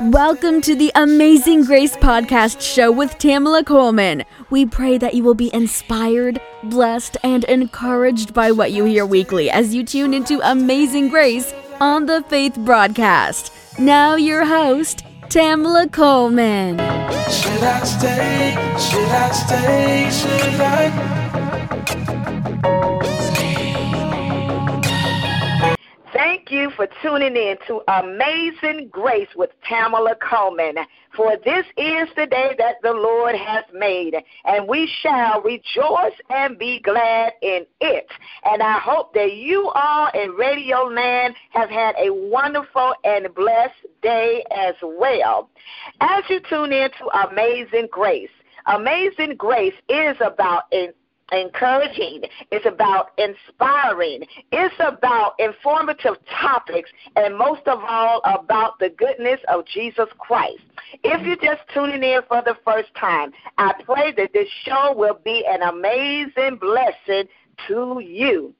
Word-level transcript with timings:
Welcome 0.00 0.62
to 0.62 0.74
the 0.74 0.90
Amazing 0.96 1.64
Grace 1.64 1.96
Podcast 1.96 2.60
Show 2.60 2.90
with 2.90 3.18
Tamala 3.18 3.62
Coleman. 3.62 4.24
We 4.50 4.66
pray 4.66 4.98
that 4.98 5.14
you 5.14 5.22
will 5.22 5.34
be 5.34 5.54
inspired, 5.54 6.40
blessed, 6.64 7.16
and 7.22 7.44
encouraged 7.44 8.34
by 8.34 8.50
what 8.50 8.72
you 8.72 8.84
hear 8.84 9.06
weekly 9.06 9.50
as 9.50 9.72
you 9.72 9.84
tune 9.84 10.12
into 10.12 10.40
Amazing 10.42 11.08
Grace 11.08 11.54
on 11.80 12.06
the 12.06 12.22
Faith 12.22 12.56
Broadcast. 12.56 13.52
Now, 13.78 14.16
your 14.16 14.44
host, 14.44 15.04
Tamala 15.28 15.88
Coleman. 15.88 16.78
Should 17.30 17.62
I 17.62 17.84
stay? 17.84 18.56
Should 18.90 19.08
I 19.08 19.30
stay? 19.30 20.10
Should 20.10 20.60
I? 20.60 21.23
Thank 26.46 26.60
you 26.60 26.70
for 26.76 26.86
tuning 27.00 27.36
in 27.36 27.56
to 27.68 27.80
Amazing 27.88 28.88
Grace 28.90 29.28
with 29.34 29.48
Tamala 29.66 30.14
Coleman. 30.16 30.74
For 31.16 31.38
this 31.42 31.64
is 31.78 32.08
the 32.16 32.26
day 32.26 32.54
that 32.58 32.82
the 32.82 32.92
Lord 32.92 33.34
has 33.34 33.64
made, 33.72 34.14
and 34.44 34.68
we 34.68 34.90
shall 35.00 35.40
rejoice 35.40 36.12
and 36.28 36.58
be 36.58 36.80
glad 36.80 37.32
in 37.40 37.64
it. 37.80 38.08
And 38.44 38.62
I 38.62 38.78
hope 38.78 39.14
that 39.14 39.32
you 39.32 39.70
all 39.74 40.10
in 40.12 40.32
Radio 40.32 40.82
Land 40.82 41.34
have 41.50 41.70
had 41.70 41.94
a 41.98 42.12
wonderful 42.12 42.92
and 43.04 43.34
blessed 43.34 43.86
day 44.02 44.44
as 44.50 44.74
well. 44.82 45.48
As 46.02 46.24
you 46.28 46.40
tune 46.40 46.72
in 46.74 46.90
to 46.98 47.28
Amazing 47.30 47.88
Grace, 47.90 48.28
Amazing 48.66 49.36
Grace 49.38 49.74
is 49.88 50.16
about 50.20 50.64
encouraging. 51.32 52.22
It's 52.50 52.66
about 52.66 53.12
inspiring. 53.18 54.24
It's 54.52 54.74
about 54.78 55.34
informative 55.38 56.16
topics, 56.30 56.90
and 57.16 57.36
most 57.36 57.62
of 57.66 57.80
all, 57.82 58.20
about 58.24 58.78
the 58.78 58.90
goodness 58.90 59.40
of 59.48 59.66
Jesus 59.66 60.08
Christ. 60.18 60.62
If 61.02 61.26
you're 61.26 61.36
just 61.36 61.62
tuning 61.72 62.02
in 62.02 62.20
for 62.28 62.42
the 62.44 62.56
first 62.64 62.94
time, 62.94 63.32
I 63.58 63.72
pray 63.84 64.12
that 64.16 64.32
this 64.32 64.48
show 64.64 64.94
will 64.94 65.18
be 65.24 65.44
an 65.48 65.62
amazing 65.62 66.58
blessing 66.60 67.28
to 67.68 68.00
you. 68.00 68.54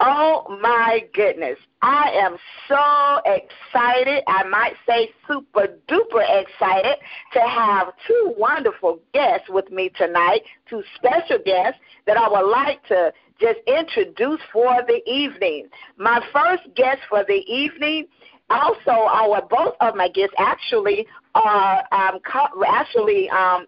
Oh 0.00 0.58
my 0.60 1.04
goodness. 1.14 1.58
I 1.82 2.10
am 2.14 2.36
so 2.66 3.20
excited. 3.24 4.24
I 4.26 4.44
might 4.44 4.74
say 4.86 5.10
super 5.26 5.68
duper 5.88 6.42
excited 6.42 6.96
to 7.34 7.40
have 7.40 7.88
two 8.06 8.34
wonderful 8.36 9.00
guests 9.12 9.48
with 9.48 9.70
me 9.70 9.90
tonight, 9.96 10.42
two 10.68 10.82
special 10.96 11.38
guests 11.44 11.80
that 12.06 12.16
I 12.16 12.28
would 12.28 12.50
like 12.50 12.84
to 12.88 13.12
just 13.40 13.60
introduce 13.66 14.40
for 14.52 14.82
the 14.86 15.00
evening. 15.06 15.68
My 15.96 16.20
first 16.32 16.62
guest 16.74 16.98
for 17.08 17.24
the 17.24 17.44
evening 17.46 18.06
also 18.50 18.90
our 18.90 19.42
both 19.48 19.74
of 19.80 19.94
my 19.94 20.08
guests 20.08 20.34
actually 20.38 21.06
are 21.34 21.84
um, 21.92 22.18
actually 22.66 23.28
um, 23.30 23.66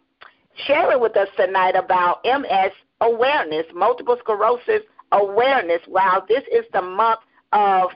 sharing 0.67 1.01
with 1.01 1.17
us 1.17 1.29
tonight 1.37 1.77
about 1.77 2.21
MS 2.25 2.73
awareness, 3.01 3.67
multiple 3.75 4.17
sclerosis 4.20 4.83
awareness. 5.12 5.81
Wow, 5.89 6.25
this 6.29 6.43
is 6.53 6.65
the 6.73 6.83
month 6.83 7.20
of 7.53 7.91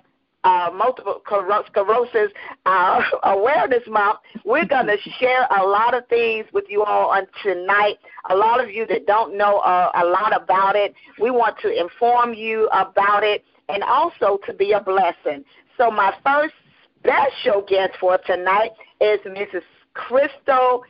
uh, 0.45 0.71
multiple 0.75 1.23
sclerosis 1.27 2.31
uh, 2.67 3.01
awareness 3.25 3.83
month. 3.89 4.19
We're 4.45 4.67
going 4.67 4.87
to 4.87 4.97
share 5.19 5.47
a 5.59 5.65
lot 5.65 5.95
of 5.95 6.07
things 6.09 6.47
with 6.53 6.65
you 6.69 6.85
all 6.85 7.11
on 7.11 7.27
tonight. 7.43 7.97
A 8.31 8.37
lot 8.37 8.63
of 8.63 8.71
you 8.71 8.87
that 8.87 9.07
don't 9.07 9.37
know 9.37 9.59
uh, 9.59 9.91
a 9.95 10.05
lot 10.05 10.37
about 10.37 10.77
it, 10.77 10.95
we 11.21 11.31
want 11.31 11.59
to 11.61 11.69
inform 11.69 12.35
you 12.35 12.69
about 12.73 13.23
it 13.23 13.45
and 13.69 13.83
also 13.83 14.39
to 14.47 14.53
be 14.53 14.73
a 14.73 14.81
blessing. 14.81 15.45
So 15.79 15.91
my 15.91 16.13
first 16.23 16.55
special 17.01 17.63
guest 17.67 17.95
for 17.99 18.19
tonight 18.27 18.71
is 19.01 19.21
Mrs. 19.21 19.63
Crystal 19.95 20.83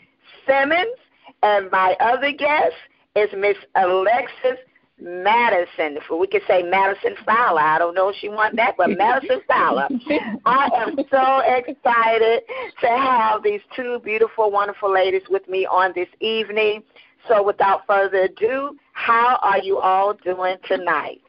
Simmons, 0.46 0.96
and 1.42 1.70
my 1.70 1.94
other 2.00 2.32
guest 2.32 2.74
is 3.16 3.28
Miss 3.36 3.56
Alexis 3.76 4.58
Madison. 5.00 5.98
We 6.10 6.26
could 6.26 6.42
say 6.48 6.62
Madison 6.62 7.14
Fowler, 7.24 7.60
I 7.60 7.78
don't 7.78 7.94
know 7.94 8.08
if 8.08 8.16
she 8.16 8.28
wants 8.28 8.56
that, 8.56 8.74
but 8.76 8.90
Madison 8.90 9.40
Fowler. 9.46 9.88
I 10.46 10.68
am 10.74 10.96
so 11.10 11.40
excited 11.46 12.42
to 12.80 12.86
have 12.86 13.42
these 13.42 13.60
two 13.76 14.00
beautiful, 14.04 14.50
wonderful 14.50 14.92
ladies 14.92 15.22
with 15.30 15.48
me 15.48 15.66
on 15.66 15.92
this 15.94 16.08
evening. 16.20 16.82
So, 17.28 17.42
without 17.42 17.86
further 17.86 18.22
ado, 18.22 18.76
how 18.92 19.38
are 19.42 19.58
you 19.58 19.78
all 19.78 20.14
doing 20.14 20.56
tonight? 20.66 21.22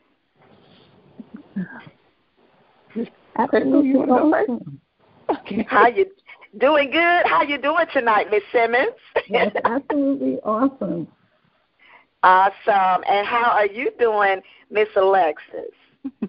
Absolutely 3.37 3.91
awesome. 3.91 4.79
How 5.67 5.87
you 5.87 6.05
doing? 6.57 6.91
Good. 6.91 7.25
How 7.25 7.43
you 7.43 7.57
doing 7.57 7.85
tonight, 7.93 8.27
Miss 8.31 8.43
Simmons? 8.51 8.89
Yes, 9.29 9.55
absolutely 9.63 10.39
awesome. 10.43 11.07
Awesome. 12.25 13.03
And 13.07 13.27
how 13.27 13.51
are 13.51 13.67
you 13.67 13.91
doing, 13.99 14.41
Miss 14.71 14.87
Alexis? 14.95 15.75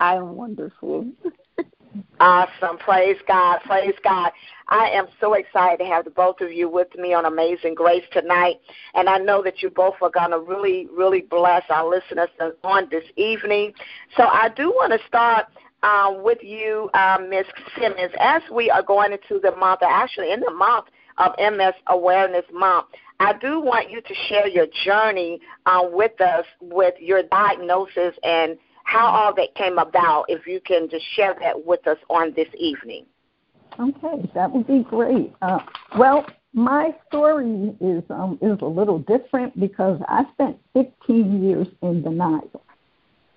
I 0.00 0.16
am 0.16 0.36
wonderful. 0.36 1.10
awesome. 2.20 2.76
Praise 2.76 3.16
God. 3.26 3.60
Praise 3.64 3.94
God. 4.04 4.30
I 4.68 4.90
am 4.90 5.06
so 5.18 5.32
excited 5.32 5.82
to 5.82 5.86
have 5.86 6.04
the 6.04 6.10
both 6.10 6.42
of 6.42 6.52
you 6.52 6.68
with 6.68 6.94
me 6.96 7.14
on 7.14 7.24
Amazing 7.24 7.76
Grace 7.76 8.04
tonight. 8.12 8.56
And 8.92 9.08
I 9.08 9.16
know 9.16 9.42
that 9.42 9.62
you 9.62 9.70
both 9.70 9.94
are 10.02 10.10
going 10.10 10.32
to 10.32 10.38
really, 10.38 10.86
really 10.94 11.22
bless 11.22 11.62
our 11.70 11.88
listeners 11.88 12.28
on 12.62 12.86
this 12.90 13.04
evening. 13.16 13.72
So 14.18 14.24
I 14.24 14.50
do 14.54 14.68
want 14.68 14.92
to 14.92 15.08
start 15.08 15.46
um, 15.82 16.22
with 16.22 16.42
you, 16.42 16.90
um, 16.92 17.30
Ms. 17.30 17.46
Simmons, 17.74 18.12
as 18.20 18.42
we 18.52 18.68
are 18.68 18.82
going 18.82 19.12
into 19.12 19.40
the 19.40 19.56
month, 19.56 19.80
actually 19.82 20.30
in 20.30 20.40
the 20.40 20.50
month 20.52 20.88
of 21.18 21.32
MS 21.38 21.74
Awareness 21.88 22.44
Month. 22.52 22.86
I 23.20 23.32
do 23.34 23.60
want 23.60 23.90
you 23.90 24.00
to 24.00 24.14
share 24.28 24.46
your 24.46 24.66
journey 24.84 25.40
uh, 25.66 25.82
with 25.90 26.20
us 26.20 26.46
with 26.60 26.94
your 27.00 27.22
diagnosis 27.24 28.14
and 28.22 28.56
how 28.84 29.06
all 29.06 29.34
that 29.34 29.54
came 29.54 29.78
about. 29.78 30.26
If 30.28 30.46
you 30.46 30.60
can 30.60 30.88
just 30.88 31.04
share 31.14 31.36
that 31.40 31.66
with 31.66 31.86
us 31.86 31.98
on 32.08 32.32
this 32.34 32.48
evening. 32.56 33.06
Okay, 33.78 34.30
that 34.34 34.50
would 34.50 34.66
be 34.66 34.82
great. 34.82 35.32
Uh, 35.42 35.60
well, 35.98 36.26
my 36.52 36.94
story 37.06 37.74
is 37.80 38.02
um, 38.10 38.38
is 38.40 38.58
a 38.60 38.66
little 38.66 38.98
different 39.00 39.58
because 39.58 40.00
I 40.08 40.24
spent 40.32 40.58
15 40.74 41.44
years 41.44 41.68
in 41.82 42.02
denial. 42.02 42.62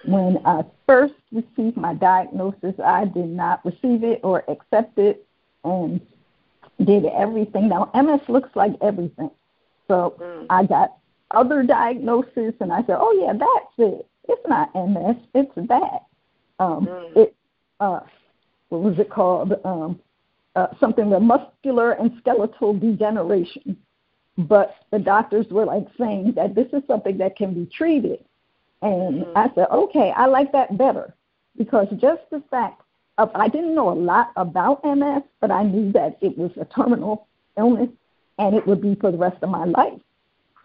When 0.06 0.40
I 0.46 0.64
first 0.88 1.14
received 1.32 1.78
my 1.78 1.94
diagnosis, 1.94 2.74
I 2.84 3.06
did 3.06 3.28
not 3.28 3.64
receive 3.64 4.04
it 4.04 4.22
or 4.24 4.44
accept 4.48 4.98
it, 4.98 5.28
and 5.64 6.02
did 6.86 7.06
everything. 7.06 7.70
Now, 7.70 7.90
MS 7.94 8.22
looks 8.28 8.50
like 8.56 8.74
everything. 8.82 9.32
So 9.88 10.16
mm. 10.20 10.46
I 10.50 10.66
got 10.66 10.98
other 11.32 11.64
diagnosis, 11.64 12.54
and 12.60 12.72
I 12.72 12.82
said, 12.82 12.98
"Oh 13.00 13.12
yeah, 13.22 13.34
that's 13.34 13.90
it. 13.90 14.08
It's 14.30 14.48
not 14.48 14.74
MS. 14.76 15.18
It's 15.34 15.56
that. 15.68 16.06
Um, 16.60 16.88
mm. 16.88 17.18
It 17.18 17.36
uh, 17.80 18.02
what 18.70 18.82
was 18.82 19.00
it 19.00 19.10
called? 19.10 19.54
Um, 19.64 20.00
uh, 20.56 20.68
something 20.80 21.10
with 21.10 21.22
muscular 21.22 21.94
and 21.94 22.12
skeletal 22.20 22.74
degeneration. 22.78 23.78
But 24.38 24.76
the 24.92 25.00
doctors 25.00 25.48
were 25.50 25.66
like 25.66 25.88
saying 25.98 26.34
that 26.36 26.56
this 26.56 26.68
is 26.74 26.84
something 26.88 27.18
that 27.18 27.36
can 27.36 27.54
be 27.54 27.70
treated. 27.74 28.24
And 28.82 29.26
mm-hmm. 29.26 29.38
I 29.38 29.52
said, 29.56 29.68
okay, 29.72 30.12
I 30.16 30.26
like 30.26 30.52
that 30.54 30.78
better 30.78 31.14
because 31.58 31.88
just 31.98 32.22
the 32.32 32.42
fact 32.50 32.82
I 33.36 33.48
didn't 33.48 33.76
know 33.76 33.90
a 33.90 33.94
lot 33.94 34.32
about 34.36 34.84
MS, 34.84 35.24
but 35.40 35.52
I 35.52 35.64
knew 35.64 35.92
that 35.94 36.18
it 36.22 36.38
was 36.38 36.52
a 36.60 36.66
terminal 36.66 37.28
illness 37.58 37.90
and 38.38 38.56
it 38.56 38.66
would 38.66 38.82
be 38.82 38.96
for 38.96 39.12
the 39.12 39.18
rest 39.18 39.38
of 39.42 39.50
my 39.50 39.66
life. 39.66 40.00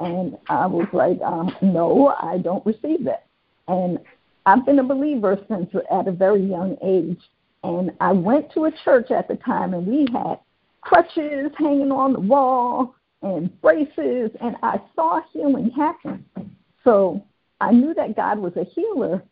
And 0.00 0.36
I 0.48 0.66
was 0.66 0.86
like, 0.92 1.20
um, 1.22 1.54
no, 1.62 2.14
I 2.20 2.38
don't 2.38 2.64
receive 2.66 3.04
that. 3.04 3.26
And 3.68 3.98
I've 4.44 4.64
been 4.64 4.78
a 4.78 4.84
believer 4.84 5.38
since 5.48 5.70
at 5.90 6.08
a 6.08 6.12
very 6.12 6.44
young 6.44 6.76
age. 6.82 7.20
And 7.64 7.90
I 8.00 8.12
went 8.12 8.52
to 8.52 8.66
a 8.66 8.72
church 8.84 9.10
at 9.10 9.26
the 9.26 9.36
time, 9.36 9.74
and 9.74 9.86
we 9.86 10.06
had 10.12 10.38
crutches 10.82 11.50
hanging 11.58 11.90
on 11.90 12.12
the 12.12 12.20
wall 12.20 12.94
and 13.22 13.60
braces, 13.60 14.30
and 14.40 14.56
I 14.62 14.80
saw 14.94 15.20
healing 15.32 15.70
happen. 15.70 16.24
So 16.84 17.24
I 17.60 17.72
knew 17.72 17.92
that 17.94 18.14
God 18.14 18.38
was 18.38 18.52
a 18.56 18.64
healer. 18.64 19.22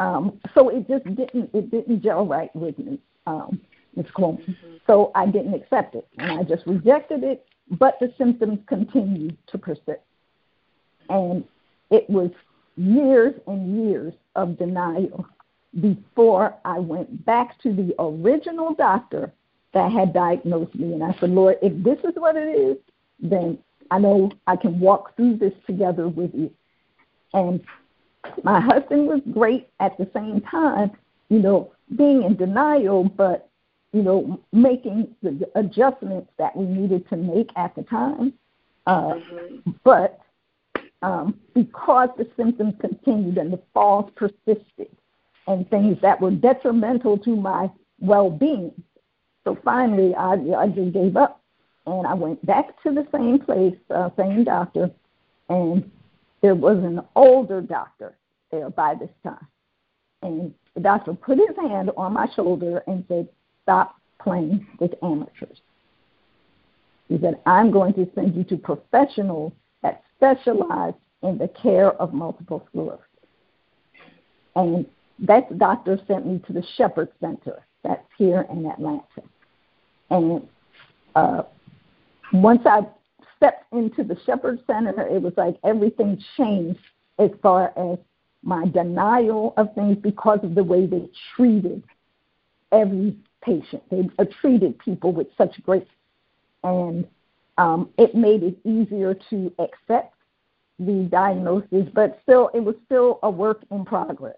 Um, 0.00 0.40
so 0.54 0.68
it 0.70 0.88
just 0.88 1.04
didn't 1.04 1.50
it 1.54 1.70
didn't 1.70 2.02
gel 2.02 2.26
right 2.26 2.54
with 2.56 2.78
me, 2.78 2.98
um, 3.26 3.60
Ms. 3.94 4.06
Coleman. 4.16 4.42
Mm-hmm. 4.42 4.76
So 4.86 5.12
I 5.14 5.26
didn't 5.26 5.54
accept 5.54 5.94
it, 5.94 6.08
and 6.18 6.32
I 6.32 6.42
just 6.42 6.66
rejected 6.66 7.22
it 7.22 7.46
but 7.70 7.98
the 8.00 8.12
symptoms 8.18 8.58
continued 8.66 9.36
to 9.46 9.58
persist. 9.58 10.00
And 11.08 11.44
it 11.90 12.08
was 12.10 12.30
years 12.76 13.34
and 13.46 13.84
years 13.84 14.14
of 14.34 14.58
denial 14.58 15.26
before 15.80 16.56
I 16.64 16.78
went 16.78 17.24
back 17.24 17.60
to 17.62 17.72
the 17.72 17.94
original 17.98 18.74
doctor 18.74 19.32
that 19.72 19.92
had 19.92 20.12
diagnosed 20.12 20.74
me. 20.74 20.92
And 20.94 21.04
I 21.04 21.16
said, 21.20 21.30
Lord, 21.30 21.56
if 21.62 21.72
this 21.84 21.98
is 21.98 22.16
what 22.16 22.36
it 22.36 22.48
is, 22.48 22.76
then 23.20 23.58
I 23.92 23.98
know 23.98 24.30
I 24.46 24.56
can 24.56 24.80
walk 24.80 25.14
through 25.16 25.36
this 25.36 25.52
together 25.66 26.08
with 26.08 26.34
you. 26.34 26.50
And 27.32 27.60
my 28.42 28.60
husband 28.60 29.06
was 29.06 29.20
great 29.32 29.68
at 29.80 29.96
the 29.98 30.08
same 30.14 30.40
time, 30.40 30.90
you 31.28 31.38
know, 31.38 31.72
being 31.96 32.22
in 32.22 32.36
denial, 32.36 33.04
but 33.04 33.48
you 33.92 34.02
know, 34.02 34.40
making 34.52 35.14
the 35.22 35.50
adjustments 35.56 36.30
that 36.38 36.56
we 36.56 36.64
needed 36.64 37.08
to 37.08 37.16
make 37.16 37.50
at 37.56 37.74
the 37.74 37.82
time. 37.82 38.32
Uh, 38.86 39.14
mm-hmm. 39.14 39.70
But 39.82 40.20
um, 41.02 41.38
because 41.54 42.10
the 42.16 42.28
symptoms 42.36 42.74
continued 42.80 43.38
and 43.38 43.52
the 43.52 43.60
falls 43.74 44.10
persisted 44.14 44.88
and 45.46 45.68
things 45.70 45.98
that 46.02 46.20
were 46.20 46.30
detrimental 46.30 47.18
to 47.18 47.34
my 47.34 47.70
well 47.98 48.30
being. 48.30 48.72
So 49.44 49.58
finally, 49.64 50.14
I, 50.14 50.34
I 50.56 50.68
just 50.68 50.92
gave 50.92 51.16
up 51.16 51.40
and 51.86 52.06
I 52.06 52.14
went 52.14 52.44
back 52.44 52.80
to 52.82 52.92
the 52.92 53.06
same 53.12 53.38
place, 53.38 53.76
uh, 53.90 54.10
same 54.16 54.44
doctor, 54.44 54.90
and 55.48 55.90
there 56.42 56.54
was 56.54 56.78
an 56.78 57.00
older 57.14 57.60
doctor 57.60 58.16
there 58.50 58.70
by 58.70 58.94
this 58.94 59.10
time. 59.22 59.46
And 60.22 60.54
the 60.74 60.80
doctor 60.80 61.14
put 61.14 61.38
his 61.38 61.56
hand 61.56 61.90
on 61.96 62.12
my 62.12 62.26
shoulder 62.34 62.82
and 62.86 63.04
said, 63.08 63.28
Stop 63.62 63.96
playing 64.20 64.66
with 64.78 64.92
amateurs. 65.02 65.60
He 67.08 67.18
said, 67.20 67.40
I'm 67.46 67.70
going 67.70 67.94
to 67.94 68.08
send 68.14 68.34
you 68.34 68.44
to 68.44 68.56
professionals 68.56 69.52
that 69.82 70.02
specialize 70.16 70.94
in 71.22 71.38
the 71.38 71.48
care 71.48 71.92
of 71.92 72.12
multiple 72.12 72.66
sclerosis. 72.68 73.04
And 74.56 74.86
that 75.20 75.58
doctor 75.58 75.98
sent 76.06 76.26
me 76.26 76.40
to 76.46 76.52
the 76.52 76.64
Shepherd 76.76 77.08
Center 77.20 77.64
that's 77.82 78.06
here 78.16 78.46
in 78.50 78.66
Atlanta. 78.66 79.22
And 80.10 80.48
uh, 81.14 81.42
once 82.32 82.62
I 82.64 82.80
stepped 83.40 83.72
into 83.72 84.04
the 84.04 84.18
Shepherd 84.26 84.60
Center, 84.66 85.06
it 85.06 85.22
was 85.22 85.32
like 85.36 85.56
everything 85.64 86.22
changed 86.36 86.80
as 87.18 87.30
far 87.42 87.72
as 87.76 87.98
my 88.42 88.66
denial 88.66 89.54
of 89.56 89.74
things 89.74 89.96
because 89.96 90.40
of 90.42 90.54
the 90.54 90.64
way 90.64 90.86
they 90.86 91.08
treated 91.34 91.82
every 92.70 93.16
patient. 93.42 93.82
They 93.90 94.08
treated 94.40 94.78
people 94.78 95.12
with 95.12 95.28
such 95.38 95.62
grace. 95.62 95.84
And 96.62 97.06
um, 97.56 97.88
it 97.96 98.14
made 98.14 98.42
it 98.42 98.58
easier 98.64 99.14
to 99.30 99.52
accept 99.58 100.14
the 100.78 101.08
diagnosis, 101.10 101.88
but 101.94 102.18
still, 102.22 102.50
it 102.54 102.60
was 102.60 102.74
still 102.86 103.18
a 103.22 103.30
work 103.30 103.62
in 103.70 103.84
progress 103.84 104.36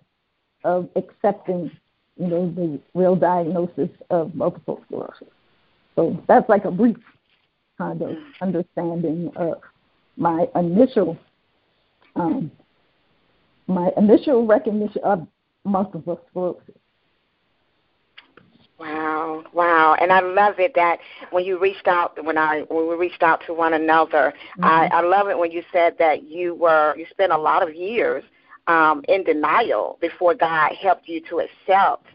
of 0.64 0.88
accepting, 0.96 1.70
you 2.16 2.26
know, 2.26 2.52
the 2.54 2.80
real 2.94 3.16
diagnosis 3.16 3.90
of 4.10 4.34
multiple 4.34 4.80
sclerosis. 4.86 5.28
So 5.94 6.20
that's 6.26 6.48
like 6.48 6.64
a 6.64 6.70
brief 6.70 6.96
kind 7.78 8.02
of 8.02 8.16
understanding 8.40 9.30
of 9.36 9.60
my 10.16 10.46
initial, 10.54 11.16
um, 12.16 12.50
my 13.66 13.90
initial 13.96 14.46
recognition 14.46 15.02
of 15.04 15.26
multiple 15.64 16.20
sclerosis. 16.30 16.74
Wow, 18.78 19.44
wow, 19.52 19.96
and 20.00 20.10
I 20.10 20.20
love 20.20 20.54
it 20.58 20.72
that 20.74 20.98
when 21.30 21.44
you 21.44 21.56
reached 21.58 21.86
out 21.86 22.18
when 22.24 22.36
I 22.36 22.62
when 22.68 22.88
we 22.88 22.96
reached 22.96 23.22
out 23.22 23.40
to 23.46 23.54
one 23.54 23.74
another, 23.74 24.34
mm-hmm. 24.58 24.64
I, 24.64 24.88
I 24.92 25.00
love 25.02 25.28
it 25.28 25.38
when 25.38 25.52
you 25.52 25.62
said 25.72 25.94
that 26.00 26.24
you 26.24 26.56
were 26.56 26.96
you 26.96 27.06
spent 27.10 27.30
a 27.32 27.38
lot 27.38 27.62
of 27.62 27.76
years 27.76 28.24
um, 28.66 29.04
in 29.08 29.22
denial 29.22 29.98
before 30.00 30.34
God 30.34 30.72
helped 30.80 31.08
you 31.08 31.20
to 31.28 31.40
accept 31.40 32.06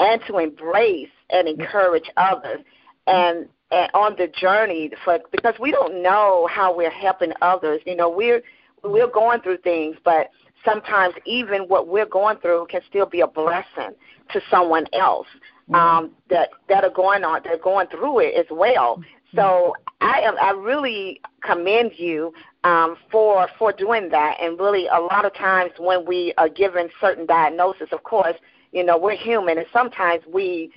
and 0.00 0.20
to 0.26 0.38
embrace 0.38 1.08
and 1.30 1.46
encourage 1.48 2.10
others, 2.16 2.60
and, 3.06 3.48
and 3.70 3.90
on 3.94 4.14
the 4.16 4.28
journey 4.28 4.90
for 5.04 5.18
because 5.32 5.54
we 5.60 5.70
don't 5.70 6.02
know 6.02 6.48
how 6.50 6.76
we're 6.76 6.90
helping 6.90 7.32
others. 7.42 7.80
You 7.86 7.96
know, 7.96 8.08
we're 8.08 8.42
we're 8.84 9.10
going 9.10 9.40
through 9.40 9.58
things, 9.58 9.96
but 10.04 10.30
sometimes 10.64 11.14
even 11.24 11.62
what 11.62 11.88
we're 11.88 12.06
going 12.06 12.38
through 12.38 12.66
can 12.70 12.80
still 12.88 13.06
be 13.06 13.20
a 13.20 13.26
blessing 13.26 13.94
to 14.32 14.40
someone 14.50 14.86
else 14.92 15.26
um, 15.74 16.12
that 16.30 16.50
that 16.68 16.84
are 16.84 16.90
going 16.90 17.24
on, 17.24 17.40
they're 17.44 17.58
going 17.58 17.88
through 17.88 18.20
it 18.20 18.34
as 18.34 18.46
well. 18.50 19.02
So 19.34 19.74
I 20.00 20.20
am, 20.20 20.34
I 20.40 20.50
really 20.50 21.20
commend 21.42 21.92
you 21.96 22.32
um, 22.64 22.96
for 23.10 23.48
for 23.58 23.72
doing 23.72 24.08
that. 24.10 24.36
And 24.40 24.58
really, 24.58 24.86
a 24.86 25.00
lot 25.00 25.24
of 25.24 25.34
times 25.34 25.72
when 25.78 26.06
we 26.06 26.32
are 26.38 26.48
given 26.48 26.88
certain 27.00 27.26
diagnosis, 27.26 27.88
of 27.92 28.02
course, 28.04 28.36
you 28.72 28.84
know 28.84 28.96
we're 28.96 29.16
human, 29.16 29.58
and 29.58 29.66
sometimes 29.72 30.22
we 30.32 30.70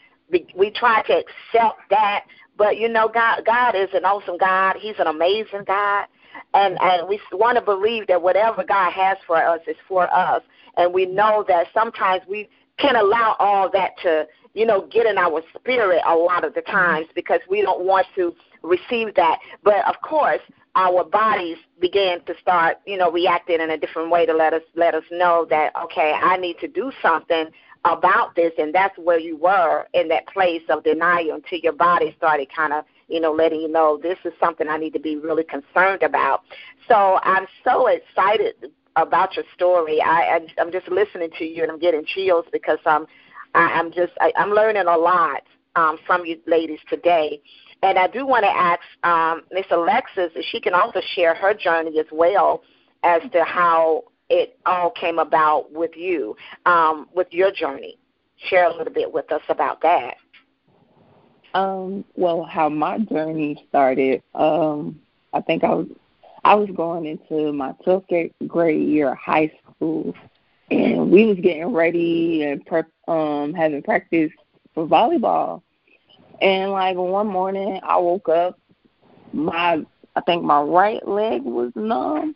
we 0.55 0.71
try 0.71 1.01
to 1.03 1.13
accept 1.13 1.79
that. 1.89 2.25
But 2.57 2.77
you 2.77 2.89
know, 2.89 3.07
God 3.07 3.43
God 3.45 3.75
is 3.75 3.89
an 3.93 4.05
awesome 4.05 4.37
God. 4.37 4.75
He's 4.79 4.95
an 4.99 5.07
amazing 5.07 5.63
God. 5.65 6.05
And 6.53 6.77
and 6.81 7.07
we 7.07 7.19
want 7.31 7.57
to 7.57 7.63
believe 7.63 8.07
that 8.07 8.21
whatever 8.21 8.63
God 8.63 8.91
has 8.93 9.17
for 9.25 9.37
us 9.37 9.61
is 9.67 9.77
for 9.87 10.13
us. 10.13 10.41
And 10.77 10.93
we 10.93 11.05
know 11.05 11.43
that 11.47 11.67
sometimes 11.73 12.21
we 12.27 12.49
can 12.77 12.95
allow 12.95 13.35
all 13.39 13.69
that 13.71 13.91
to 14.03 14.25
you 14.53 14.65
know, 14.65 14.87
get 14.91 15.05
in 15.05 15.17
our 15.17 15.41
spirit 15.55 16.01
a 16.07 16.15
lot 16.15 16.43
of 16.43 16.53
the 16.53 16.61
times 16.61 17.07
because 17.15 17.39
we 17.49 17.61
don't 17.61 17.85
want 17.85 18.07
to 18.15 18.33
receive 18.63 19.13
that. 19.15 19.39
But 19.63 19.87
of 19.87 20.01
course, 20.01 20.41
our 20.75 21.03
bodies 21.03 21.57
began 21.79 22.23
to 22.25 22.33
start, 22.41 22.77
you 22.85 22.97
know, 22.97 23.11
reacting 23.11 23.59
in 23.59 23.71
a 23.71 23.77
different 23.77 24.09
way 24.09 24.25
to 24.25 24.33
let 24.33 24.53
us 24.53 24.61
let 24.75 24.95
us 24.95 25.03
know 25.11 25.45
that 25.49 25.73
okay, 25.83 26.13
I 26.21 26.37
need 26.37 26.59
to 26.59 26.67
do 26.67 26.91
something 27.01 27.45
about 27.85 28.35
this, 28.35 28.51
and 28.57 28.73
that's 28.73 28.97
where 28.97 29.19
you 29.19 29.37
were 29.37 29.85
in 29.93 30.07
that 30.09 30.27
place 30.27 30.61
of 30.69 30.83
denial 30.83 31.35
until 31.35 31.59
your 31.59 31.73
body 31.73 32.13
started 32.17 32.47
kind 32.53 32.73
of, 32.73 32.83
you 33.07 33.19
know, 33.19 33.31
letting 33.31 33.61
you 33.61 33.69
know 33.69 33.99
this 34.01 34.17
is 34.25 34.33
something 34.39 34.67
I 34.67 34.77
need 34.77 34.93
to 34.93 34.99
be 34.99 35.15
really 35.15 35.45
concerned 35.45 36.03
about. 36.03 36.43
So 36.87 37.19
I'm 37.23 37.47
so 37.63 37.87
excited 37.87 38.71
about 38.95 39.35
your 39.35 39.45
story. 39.55 40.01
I, 40.01 40.39
I'm 40.59 40.71
just 40.71 40.89
listening 40.89 41.29
to 41.37 41.45
you 41.45 41.63
and 41.63 41.71
I'm 41.71 41.79
getting 41.79 42.03
chills 42.05 42.45
because 42.51 42.79
um 42.85 43.07
I, 43.55 43.61
I'm 43.61 43.91
just 43.91 44.13
I, 44.19 44.31
I'm 44.35 44.51
learning 44.51 44.87
a 44.87 44.97
lot 44.97 45.43
um, 45.75 45.97
from 46.05 46.25
you 46.25 46.37
ladies 46.47 46.79
today. 46.89 47.41
And 47.81 47.97
I 47.97 48.07
do 48.07 48.25
want 48.25 48.43
to 48.43 48.49
ask 48.49 48.81
um, 49.03 49.43
Miss 49.51 49.65
Alexis 49.71 50.31
if 50.35 50.45
she 50.51 50.59
can 50.59 50.73
also 50.73 50.99
share 51.15 51.33
her 51.33 51.53
journey 51.53 51.99
as 51.99 52.07
well 52.11 52.61
as 53.03 53.21
to 53.31 53.43
how 53.43 54.03
it 54.29 54.57
all 54.65 54.91
came 54.91 55.19
about 55.19 55.71
with 55.71 55.95
you, 55.95 56.35
um, 56.65 57.07
with 57.13 57.27
your 57.31 57.51
journey. 57.51 57.97
Share 58.49 58.69
a 58.69 58.75
little 58.75 58.93
bit 58.93 59.11
with 59.11 59.31
us 59.31 59.41
about 59.49 59.81
that. 59.81 60.15
Um, 61.53 62.05
well, 62.15 62.43
how 62.43 62.69
my 62.69 62.99
journey 62.99 63.65
started, 63.69 64.21
um, 64.35 64.99
I 65.33 65.41
think 65.41 65.63
I 65.63 65.73
was 65.73 65.87
I 66.43 66.55
was 66.55 66.69
going 66.75 67.05
into 67.05 67.51
my 67.51 67.73
12th 67.85 68.31
grade 68.47 68.87
year 68.87 69.11
of 69.11 69.17
high 69.17 69.51
school, 69.61 70.15
and 70.71 71.11
we 71.11 71.25
was 71.25 71.37
getting 71.37 71.73
ready 71.73 72.43
and 72.43 72.65
prep, 72.65 72.87
um, 73.07 73.53
having 73.53 73.81
practice 73.83 74.31
for 74.73 74.87
volleyball. 74.87 75.61
And 76.41 76.71
like 76.71 76.95
one 76.95 77.27
morning, 77.27 77.79
I 77.83 77.97
woke 77.97 78.29
up, 78.29 78.57
my 79.33 79.83
I 80.15 80.21
think 80.21 80.43
my 80.43 80.61
right 80.61 81.05
leg 81.07 81.43
was 81.43 81.71
numb, 81.75 82.35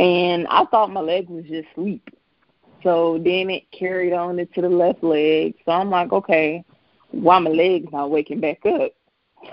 and 0.00 0.46
I 0.48 0.64
thought 0.66 0.90
my 0.92 1.00
leg 1.00 1.28
was 1.28 1.44
just 1.44 1.68
sleep. 1.74 2.10
So 2.82 3.18
then 3.18 3.50
it 3.50 3.70
carried 3.70 4.12
on 4.12 4.38
into 4.38 4.62
the 4.62 4.68
left 4.68 5.02
leg. 5.02 5.54
So 5.64 5.72
I'm 5.72 5.90
like, 5.90 6.12
okay, 6.12 6.64
why 7.10 7.38
my 7.38 7.50
leg's 7.50 7.92
not 7.92 8.10
waking 8.10 8.40
back 8.40 8.64
up? 8.64 8.92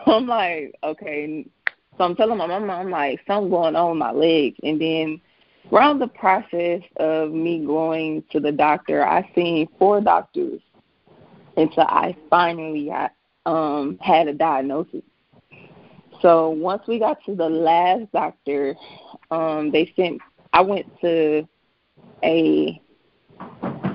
So 0.05 0.11
I'm 0.13 0.27
like, 0.27 0.73
okay. 0.83 1.45
So 1.97 2.03
I'm 2.03 2.15
telling 2.15 2.37
my 2.37 2.47
mama, 2.47 2.73
I'm 2.73 2.89
like, 2.89 3.19
something 3.27 3.49
going 3.49 3.75
on 3.75 3.91
with 3.91 3.99
my 3.99 4.11
leg. 4.11 4.55
And 4.63 4.79
then 4.79 5.21
Around 5.71 5.99
the 5.99 6.07
process 6.07 6.81
of 6.95 7.31
me 7.31 7.65
going 7.65 8.23
to 8.31 8.39
the 8.39 8.53
doctor, 8.53 9.05
I 9.05 9.29
seen 9.35 9.67
four 9.77 9.99
doctors 9.99 10.61
until 11.57 11.83
I 11.83 12.15
finally 12.29 12.85
got, 12.85 13.11
um, 13.45 13.97
had 14.01 14.29
a 14.29 14.33
diagnosis. 14.33 15.01
So 16.21 16.49
once 16.51 16.83
we 16.87 16.99
got 16.99 17.17
to 17.25 17.35
the 17.35 17.49
last 17.49 18.09
doctor, 18.13 18.75
um, 19.29 19.71
they 19.71 19.91
sent. 19.95 20.21
I 20.53 20.61
went 20.61 20.85
to 21.01 21.47
a 22.23 22.81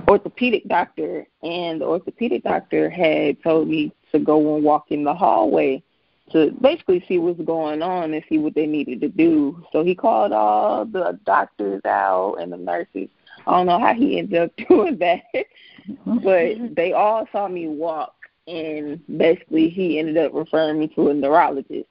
orthopedic 0.08 0.68
doctor, 0.68 1.26
and 1.42 1.80
the 1.80 1.86
orthopedic 1.86 2.44
doctor 2.44 2.90
had 2.90 3.42
told 3.42 3.68
me 3.68 3.92
to 4.12 4.18
go 4.18 4.54
and 4.54 4.64
walk 4.64 4.86
in 4.90 5.04
the 5.04 5.14
hallway 5.14 5.82
to 6.30 6.50
basically 6.60 7.04
see 7.08 7.18
what's 7.18 7.40
going 7.42 7.82
on 7.82 8.14
and 8.14 8.24
see 8.28 8.38
what 8.38 8.54
they 8.54 8.66
needed 8.66 9.00
to 9.00 9.08
do. 9.08 9.62
So 9.72 9.84
he 9.84 9.94
called 9.94 10.32
all 10.32 10.84
the 10.84 11.18
doctors 11.24 11.82
out 11.84 12.36
and 12.40 12.52
the 12.52 12.56
nurses. 12.56 13.08
I 13.46 13.50
don't 13.50 13.66
know 13.66 13.80
how 13.80 13.94
he 13.94 14.18
ended 14.18 14.42
up 14.42 14.52
doing 14.68 14.98
that, 14.98 15.22
but 16.06 16.74
they 16.76 16.92
all 16.92 17.26
saw 17.32 17.48
me 17.48 17.68
walk, 17.68 18.14
and 18.46 19.00
basically 19.18 19.68
he 19.68 19.98
ended 19.98 20.16
up 20.16 20.32
referring 20.34 20.78
me 20.78 20.88
to 20.88 21.08
a 21.08 21.14
neurologist. 21.14 21.88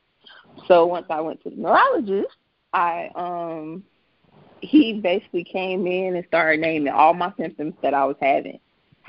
So 0.68 0.86
once 0.86 1.08
I 1.10 1.22
went 1.22 1.42
to 1.44 1.50
the 1.50 1.56
neurologist, 1.56 2.36
I 2.74 3.10
um 3.16 3.84
he 4.62 4.94
basically 4.94 5.44
came 5.44 5.88
in 5.88 6.16
and 6.16 6.26
started 6.28 6.62
naming 6.62 6.94
all 6.94 7.14
my 7.14 7.34
symptoms 7.38 7.74
that 7.82 7.94
I 7.94 8.06
was 8.06 8.16
having. 8.22 8.60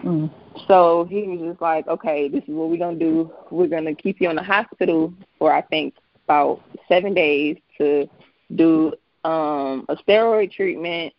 Mm. 0.03 0.31
So 0.67 1.07
he 1.09 1.23
was 1.23 1.41
just 1.41 1.61
like, 1.61 1.87
okay, 1.87 2.29
this 2.29 2.43
is 2.45 2.55
what 2.55 2.71
we're 2.71 2.79
going 2.79 2.99
to 2.99 3.05
do. 3.05 3.33
We're 3.51 3.69
going 3.69 3.85
to 3.85 3.95
keep 3.95 4.21
you 4.21 4.31
in 4.31 4.37
the 4.37 4.43
hospital 4.43 5.13
for, 5.39 5.53
I 5.53 5.63
think, 5.63 5.95
about 6.25 6.63
seven 6.89 7.15
days 7.15 7.59
to 7.79 8.09
do 8.55 8.95
um, 9.25 9.87
a 9.89 9.97
steroid 9.97 10.53
treatment, 10.53 11.13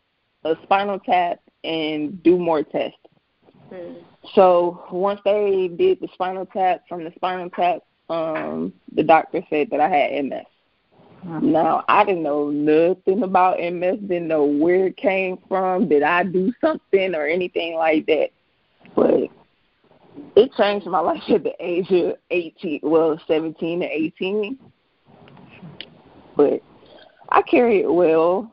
a 0.43 0.55
spinal 0.63 0.99
tap, 0.99 1.39
and 1.63 2.21
do 2.23 2.37
more 2.37 2.63
tests. 2.63 2.97
Mm. 3.71 4.03
So 4.33 4.85
once 4.91 5.21
they 5.23 5.67
did 5.67 5.99
the 5.99 6.07
spinal 6.13 6.45
tap, 6.45 6.83
from 6.87 7.03
the 7.03 7.11
spinal 7.15 7.49
tap, 7.49 7.81
um, 8.09 8.73
the 8.93 9.03
doctor 9.03 9.41
said 9.49 9.69
that 9.71 9.79
I 9.79 9.89
had 9.89 10.25
MS. 10.25 10.45
Um, 11.25 11.51
now 11.51 11.85
I 11.87 12.03
didn't 12.03 12.23
know 12.23 12.49
nothing 12.49 13.23
about 13.23 13.59
MS, 13.59 13.99
didn't 14.01 14.27
know 14.27 14.43
where 14.43 14.87
it 14.87 14.97
came 14.97 15.37
from, 15.47 15.87
did 15.87 16.03
I 16.03 16.23
do 16.23 16.51
something 16.59 17.15
or 17.15 17.25
anything 17.25 17.75
like 17.75 18.05
that. 18.07 18.29
But 18.95 19.29
it 20.35 20.51
changed 20.57 20.85
my 20.85 20.99
life 20.99 21.21
at 21.29 21.43
the 21.43 21.53
age 21.59 21.91
of 21.91 22.17
eighteen 22.31 22.79
well, 22.83 23.19
seventeen 23.27 23.79
to 23.79 23.85
eighteen. 23.85 24.59
But 26.35 26.61
I 27.29 27.41
carried 27.41 27.81
it 27.81 27.93
well 27.93 28.51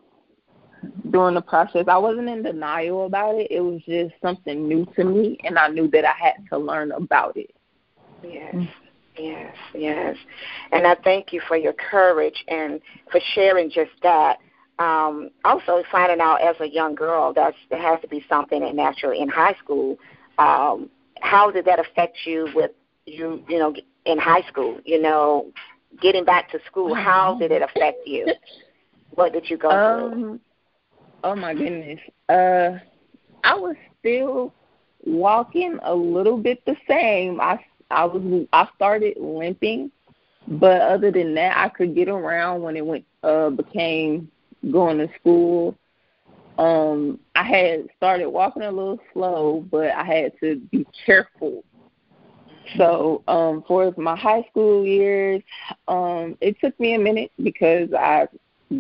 during 1.11 1.35
the 1.35 1.43
process. 1.43 1.87
I 1.89 1.99
wasn't 1.99 2.29
in 2.29 2.43
denial 2.43 3.07
about 3.07 3.37
it. 3.37 3.51
It 3.51 3.61
was 3.61 3.81
just 3.87 4.15
something 4.23 4.69
new 4.69 4.87
to 4.97 5.05
me 5.05 5.39
and 5.45 5.59
I 5.59 5.69
knew 5.69 5.89
that 5.91 6.05
I 6.05 6.13
had 6.13 6.47
to 6.51 6.59
learn 6.59 6.93
about 6.93 7.37
it. 7.37 7.55
Yes. 8.23 8.55
Mm-hmm. 8.55 8.80
Yes, 9.21 9.55
yes. 9.75 10.17
And 10.73 10.87
I 10.87 10.95
thank 11.05 11.33
you 11.33 11.43
for 11.47 11.57
your 11.57 11.75
courage 11.75 12.45
and 12.49 12.81
for 13.11 13.21
sharing 13.35 13.71
just 13.71 13.91
that. 14.03 14.39
Um, 14.79 15.31
also, 15.45 15.83
finding 15.93 16.21
out 16.21 16.41
as 16.41 16.57
a 16.59 16.67
young 16.67 16.95
girl 16.95 17.35
that 17.35 17.53
there 17.69 17.83
has 17.83 18.01
to 18.01 18.09
be 18.09 18.25
something 18.31 18.67
in 18.67 18.77
naturally 18.77 19.21
in 19.21 19.29
high 19.29 19.55
school. 19.63 19.99
Um, 20.39 20.89
how 21.21 21.51
did 21.51 21.67
that 21.67 21.79
affect 21.79 22.17
you 22.25 22.49
with 22.55 22.71
you, 23.05 23.45
you 23.47 23.59
know, 23.59 23.75
in 24.07 24.19
high 24.19 24.41
school? 24.49 24.81
You 24.87 25.03
know, 25.03 25.53
getting 26.01 26.25
back 26.25 26.51
to 26.53 26.59
school. 26.67 26.95
How 26.95 27.37
did 27.39 27.53
it 27.53 27.61
affect 27.61 28.07
you? 28.07 28.27
What 29.11 29.35
did 29.35 29.51
you 29.51 29.59
go 29.59 29.71
um, 29.71 30.13
through? 30.15 30.41
Oh 31.25 31.35
my 31.35 31.53
goodness. 31.53 32.01
Uh, 32.31 32.79
I 33.45 33.55
was 33.55 33.77
still 33.99 34.55
walking 35.05 35.79
a 35.83 35.95
little 35.95 36.39
bit 36.39 36.65
the 36.65 36.77
same. 36.89 37.39
I 37.39 37.59
I 37.91 38.05
was 38.05 38.47
I 38.53 38.69
started 38.77 39.17
limping, 39.19 39.91
but 40.49 40.81
other 40.81 41.11
than 41.11 41.35
that, 41.35 41.57
I 41.57 41.69
could 41.69 41.95
get 41.95 42.09
around 42.09 42.63
when 42.63 42.77
it 42.77 42.85
went 42.87 43.05
uh 43.23 43.51
became 43.51 44.31
going 44.71 44.99
to 44.99 45.09
school. 45.19 45.77
Um, 46.59 47.19
I 47.35 47.45
had 47.45 47.89
started 47.97 48.29
walking 48.29 48.63
a 48.63 48.71
little 48.71 48.99
slow, 49.13 49.67
but 49.71 49.91
I 49.91 50.05
had 50.05 50.33
to 50.41 50.57
be 50.71 50.87
careful. 51.07 51.65
So, 52.77 53.23
um, 53.27 53.65
for 53.67 53.93
my 53.97 54.17
high 54.17 54.45
school 54.51 54.85
years, 54.85 55.43
um, 55.89 56.37
it 56.41 56.61
took 56.61 56.79
me 56.79 56.95
a 56.95 56.99
minute 56.99 57.33
because 57.43 57.89
I 57.99 58.29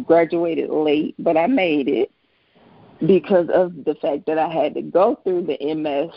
graduated 0.04 0.70
late, 0.70 1.14
but 1.18 1.36
I 1.36 1.46
made 1.46 1.88
it 1.88 2.10
because 3.06 3.48
of 3.52 3.72
the 3.84 3.94
fact 3.96 4.26
that 4.26 4.38
I 4.38 4.48
had 4.52 4.74
to 4.74 4.82
go 4.82 5.18
through 5.24 5.46
the 5.46 5.74
MS 5.74 6.10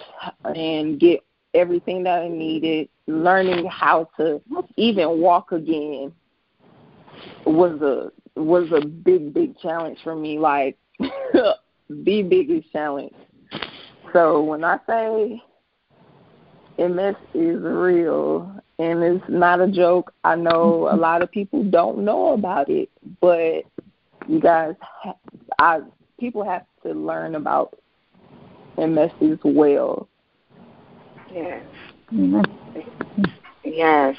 and 0.56 1.00
get 1.00 1.22
everything 1.54 2.04
that 2.04 2.24
I 2.24 2.28
needed. 2.28 2.90
Learning 3.08 3.66
how 3.66 4.10
to 4.18 4.42
even 4.78 5.20
walk 5.20 5.52
again 5.52 6.14
was 7.46 7.82
a 7.82 8.12
was 8.40 8.72
a 8.72 8.86
big 8.86 9.34
big 9.34 9.58
challenge 9.60 9.98
for 10.04 10.16
me. 10.16 10.40
Like 10.40 10.78
the 11.00 12.22
biggest 12.24 12.72
challenge. 12.72 13.14
So 14.14 14.42
when 14.44 14.64
I 14.64 14.80
say 14.88 15.42
MS 16.78 17.16
is 17.34 17.62
real 17.62 18.62
and 18.80 19.04
it's 19.04 19.26
not 19.28 19.62
a 19.62 19.68
joke, 19.68 20.14
I 20.24 20.36
know 20.36 20.88
a 20.92 20.96
lot 20.96 21.22
of 21.22 21.32
people 21.32 21.64
don't 21.64 22.00
know 22.00 22.34
about 22.34 22.70
it, 22.70 22.90
but 23.22 23.64
you 24.28 24.40
guys, 24.40 24.76
I 25.60 25.82
people 26.20 26.44
have 26.44 26.66
to 26.84 26.94
learn 26.94 27.36
about 27.36 27.78
MS 28.78 29.12
as 29.22 29.40
well. 29.44 30.08
Yes. 31.34 31.64
Yes. 33.64 34.16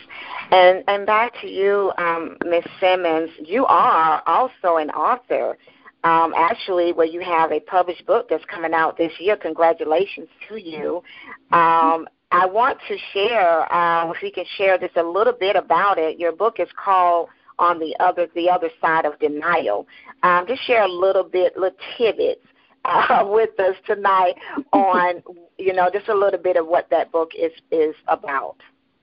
And 0.50 0.82
and 0.88 1.06
back 1.06 1.32
to 1.40 1.46
you, 1.46 1.92
um, 1.98 2.36
Miss 2.44 2.64
Simmons, 2.80 3.30
you 3.44 3.66
are 3.66 4.22
also 4.26 4.76
an 4.76 4.90
author. 4.90 5.56
Um, 6.02 6.34
actually, 6.36 6.92
where 6.92 7.06
you 7.06 7.20
have 7.20 7.50
a 7.50 7.60
published 7.60 8.04
book 8.06 8.28
that's 8.28 8.44
coming 8.44 8.74
out 8.74 8.98
this 8.98 9.12
year. 9.18 9.36
Congratulations 9.36 10.28
to 10.48 10.60
you. 10.60 11.02
Um, 11.50 12.06
I 12.30 12.44
want 12.44 12.78
to 12.88 12.96
share, 13.14 13.72
uh, 13.72 14.10
if 14.10 14.22
you 14.22 14.30
can 14.30 14.44
share 14.58 14.76
just 14.76 14.96
a 14.98 15.02
little 15.02 15.32
bit 15.32 15.56
about 15.56 15.98
it. 15.98 16.18
Your 16.18 16.32
book 16.32 16.56
is 16.58 16.68
called 16.76 17.28
"On 17.58 17.78
the 17.78 17.96
Other 18.00 18.28
the 18.34 18.50
Other 18.50 18.70
Side 18.82 19.06
of 19.06 19.18
Denial." 19.18 19.86
Um, 20.22 20.46
just 20.46 20.62
share 20.64 20.82
a 20.82 20.88
little 20.88 21.24
bit, 21.24 21.56
little 21.56 21.78
tidbits 21.96 22.44
uh, 22.84 23.24
with 23.28 23.58
us 23.60 23.76
tonight 23.86 24.34
on, 24.72 25.22
you 25.58 25.72
know, 25.72 25.90
just 25.92 26.08
a 26.08 26.14
little 26.14 26.40
bit 26.40 26.56
of 26.56 26.66
what 26.66 26.88
that 26.90 27.10
book 27.12 27.32
is 27.36 27.52
is 27.70 27.94
about. 28.08 28.56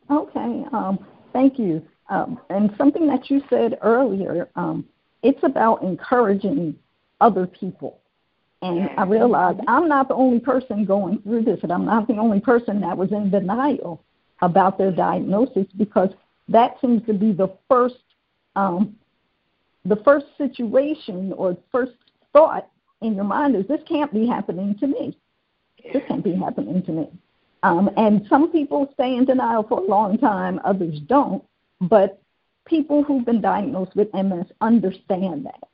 Okay, 0.10 0.64
um, 0.74 1.06
thank 1.34 1.58
you. 1.58 1.82
Um, 2.10 2.40
and 2.50 2.74
something 2.78 3.08
that 3.08 3.30
you 3.30 3.42
said 3.50 3.78
earlier, 3.82 4.50
um, 4.56 4.86
it's 5.24 5.44
about 5.44 5.82
encouraging 5.82 6.76
other 7.22 7.48
people. 7.48 8.00
And 8.62 8.90
I 8.98 9.04
realized 9.04 9.60
I'm 9.68 9.88
not 9.88 10.08
the 10.08 10.14
only 10.14 10.40
person 10.40 10.86
going 10.86 11.22
through 11.24 11.44
this, 11.44 11.60
and 11.64 11.72
I'm 11.72 11.86
not 11.86 12.08
the 12.08 12.18
only 12.18 12.40
person 12.40 12.82
that 12.82 12.96
was 12.96 13.12
in 13.12 13.32
denial 13.32 14.04
about 14.42 14.78
their 14.78 14.92
diagnosis 14.92 15.66
because 15.78 16.10
that 16.48 16.76
seems 16.82 17.04
to 17.08 17.14
be 17.14 17.32
the 17.32 17.52
first 17.70 17.96
um, 18.56 18.96
the 19.86 19.96
first 19.98 20.26
situation 20.38 21.34
or 21.34 21.58
first 21.72 21.94
thought 22.34 22.70
in 23.01 23.15
your 23.15 23.25
mind 23.25 23.55
is 23.55 23.67
this 23.67 23.81
can't 23.88 24.13
be 24.13 24.27
happening 24.27 24.77
to 24.79 24.88
me. 24.88 25.17
This 25.91 26.03
can't 26.08 26.24
be 26.24 26.36
happening 26.36 26.84
to 26.84 26.91
me. 26.91 27.10
Um, 27.63 27.89
and 27.98 28.25
some 28.29 28.51
people 28.51 28.89
stay 28.93 29.15
in 29.15 29.25
denial 29.25 29.63
for 29.63 29.79
a 29.79 29.84
long 29.84 30.17
time, 30.17 30.60
others 30.63 31.00
don't. 31.08 31.43
But 31.79 32.22
people 32.65 33.03
who've 33.03 33.25
been 33.25 33.41
diagnosed 33.41 33.96
with 33.96 34.13
MS 34.13 34.48
understand 34.62 35.46
that, 35.46 35.67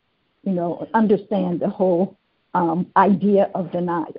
you 0.44 0.54
know, 0.54 0.88
understand 0.94 1.60
the 1.60 1.70
whole 1.70 2.18
um, 2.54 2.88
idea 2.96 3.50
of 3.56 3.72
denial. 3.72 4.16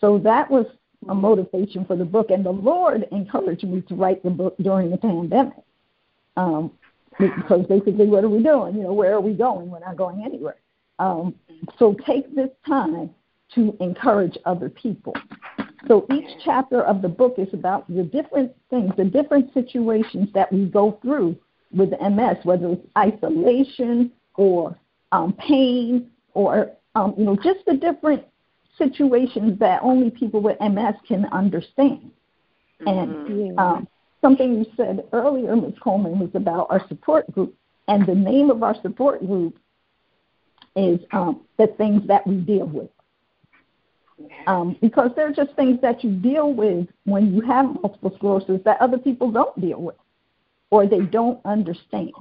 So 0.00 0.18
that 0.18 0.50
was 0.50 0.66
a 1.08 1.14
motivation 1.14 1.84
for 1.84 1.96
the 1.96 2.04
book. 2.04 2.30
And 2.30 2.44
the 2.44 2.50
Lord 2.50 3.06
encouraged 3.10 3.64
me 3.64 3.80
to 3.82 3.94
write 3.94 4.22
the 4.22 4.30
book 4.30 4.54
during 4.60 4.90
the 4.90 4.98
pandemic. 4.98 5.54
Um, 6.36 6.72
because 7.18 7.66
basically, 7.66 8.06
what 8.06 8.24
are 8.24 8.28
we 8.28 8.42
doing? 8.42 8.76
You 8.76 8.84
know, 8.84 8.92
where 8.92 9.14
are 9.14 9.20
we 9.20 9.34
going? 9.34 9.70
We're 9.70 9.80
not 9.80 9.96
going 9.96 10.24
anywhere. 10.24 10.56
Um, 11.02 11.34
so 11.78 11.96
take 12.06 12.32
this 12.34 12.50
time 12.66 13.10
to 13.54 13.76
encourage 13.80 14.38
other 14.44 14.68
people. 14.68 15.14
So 15.88 16.06
each 16.12 16.28
chapter 16.44 16.82
of 16.82 17.02
the 17.02 17.08
book 17.08 17.34
is 17.38 17.52
about 17.52 17.92
the 17.92 18.04
different 18.04 18.52
things, 18.70 18.92
the 18.96 19.04
different 19.04 19.52
situations 19.52 20.28
that 20.32 20.52
we 20.52 20.66
go 20.66 20.98
through 21.02 21.36
with 21.72 21.90
MS, 22.00 22.36
whether 22.44 22.68
it's 22.68 22.86
isolation 22.96 24.12
or 24.36 24.78
um, 25.10 25.32
pain 25.32 26.08
or 26.34 26.70
um, 26.94 27.14
you 27.18 27.24
know 27.24 27.36
just 27.36 27.64
the 27.66 27.74
different 27.74 28.22
situations 28.78 29.58
that 29.58 29.82
only 29.82 30.10
people 30.10 30.40
with 30.40 30.58
MS 30.60 30.94
can 31.08 31.26
understand. 31.32 32.12
And 32.86 33.10
mm-hmm. 33.10 33.58
um, 33.58 33.88
something 34.20 34.54
you 34.54 34.66
said 34.76 35.04
earlier, 35.12 35.56
Ms. 35.56 35.74
Coleman, 35.82 36.18
was 36.20 36.30
about 36.34 36.68
our 36.70 36.86
support 36.88 37.30
group. 37.32 37.54
And 37.88 38.06
the 38.06 38.14
name 38.14 38.50
of 38.50 38.62
our 38.62 38.80
support 38.82 39.26
group 39.26 39.58
is 40.76 41.00
um, 41.12 41.42
the 41.58 41.68
things 41.78 42.06
that 42.08 42.26
we 42.26 42.36
deal 42.36 42.66
with. 42.66 42.90
Um, 44.46 44.76
because 44.80 45.10
they're 45.16 45.32
just 45.32 45.54
things 45.54 45.80
that 45.82 46.04
you 46.04 46.10
deal 46.10 46.52
with 46.52 46.86
when 47.04 47.34
you 47.34 47.40
have 47.42 47.66
multiple 47.66 48.12
sclerosis 48.16 48.60
that 48.64 48.80
other 48.80 48.98
people 48.98 49.30
don't 49.30 49.58
deal 49.60 49.82
with 49.82 49.96
or 50.70 50.86
they 50.86 51.00
don't 51.00 51.40
understand. 51.44 52.12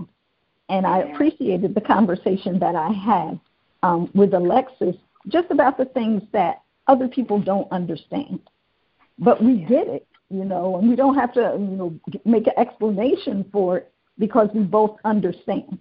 And 0.70 0.86
I 0.86 1.00
appreciated 1.00 1.76
the 1.76 1.82
conversation 1.82 2.60
that 2.60 2.76
I 2.76 2.92
had 2.92 3.40
um, 3.84 4.10
with 4.14 4.34
Alexis 4.34 4.96
just 5.28 5.52
about 5.52 5.78
the 5.78 5.86
things 5.86 6.24
that 6.32 6.62
other 6.88 7.08
people 7.08 7.40
don't 7.40 7.72
understand. 7.72 8.40
But 9.20 9.44
we 9.44 9.58
get 9.58 9.88
it, 9.88 10.08
you 10.30 10.46
know, 10.46 10.78
and 10.78 10.90
we 10.90 10.96
don't 10.96 11.16
have 11.16 11.34
to, 11.34 11.56
you 11.58 11.78
know, 11.78 12.00
make 12.26 12.48
an 12.48 12.54
explanation 12.58 13.46
for 13.52 13.78
it 13.78 13.94
because 14.18 14.50
we 14.54 14.62
both 14.62 14.98
understand. 15.06 15.78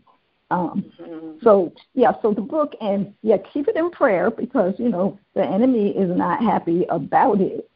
Um, 0.51 0.85
mm-hmm. 1.01 1.39
So 1.43 1.73
yeah, 1.95 2.13
so 2.23 2.35
the 2.35 2.41
book 2.41 2.75
and 2.81 3.15
yeah, 3.23 3.37
keep 3.53 3.69
it 3.69 3.77
in 3.77 3.91
prayer 3.91 4.31
because 4.31 4.75
you 4.79 4.89
know 4.89 5.19
the 5.35 5.45
enemy 5.45 5.91
is 5.91 6.11
not 6.17 6.43
happy 6.43 6.87
about 6.91 7.41
it, 7.41 7.71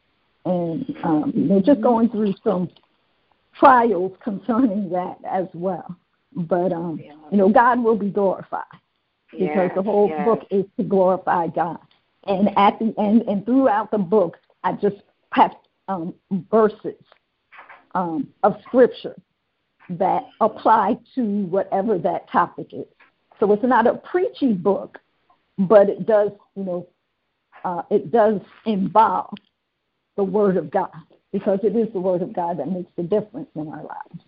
and 0.45 0.95
um, 1.03 1.31
they're 1.35 1.59
just 1.59 1.79
mm-hmm. 1.79 1.83
going 1.83 2.09
through 2.09 2.33
some 2.43 2.69
trials 3.57 4.11
concerning 4.23 4.89
that 4.89 5.17
as 5.29 5.47
well. 5.53 5.95
But 6.35 6.73
um, 6.73 6.99
yeah. 7.01 7.13
you 7.31 7.37
know, 7.37 7.49
God 7.49 7.81
will 7.81 7.97
be 7.97 8.09
glorified 8.09 8.63
because 9.31 9.49
yes, 9.55 9.71
the 9.75 9.83
whole 9.83 10.09
yes. 10.09 10.25
book 10.25 10.45
is 10.51 10.65
to 10.77 10.83
glorify 10.83 11.47
God. 11.47 11.79
And 12.27 12.49
at 12.57 12.77
the 12.79 12.93
end 12.97 13.23
and 13.27 13.45
throughout 13.45 13.91
the 13.91 13.97
book, 13.97 14.37
I 14.63 14.73
just 14.73 14.97
have 15.31 15.51
um, 15.87 16.13
verses 16.51 16.95
um, 17.93 18.27
of 18.43 18.57
scripture 18.67 19.15
that 19.89 20.25
apply 20.41 20.97
to 21.15 21.21
whatever 21.45 21.97
that 21.99 22.29
topic 22.29 22.67
is. 22.73 22.85
So 23.39 23.51
it's 23.51 23.63
not 23.63 23.87
a 23.87 23.95
preachy 23.95 24.53
book, 24.53 24.99
but 25.57 25.89
it 25.89 26.05
does, 26.05 26.31
you 26.55 26.63
know, 26.63 26.87
uh, 27.63 27.81
it 27.89 28.11
does 28.11 28.41
involve 28.65 29.33
the 30.15 30.23
Word 30.23 30.57
of 30.57 30.71
God 30.71 30.91
because 31.31 31.59
it 31.63 31.75
is 31.75 31.91
the 31.93 31.99
Word 31.99 32.21
of 32.21 32.33
God 32.33 32.59
that 32.59 32.71
makes 32.71 32.91
the 32.95 33.03
difference 33.03 33.49
in 33.55 33.67
our 33.67 33.83
lives. 33.83 34.23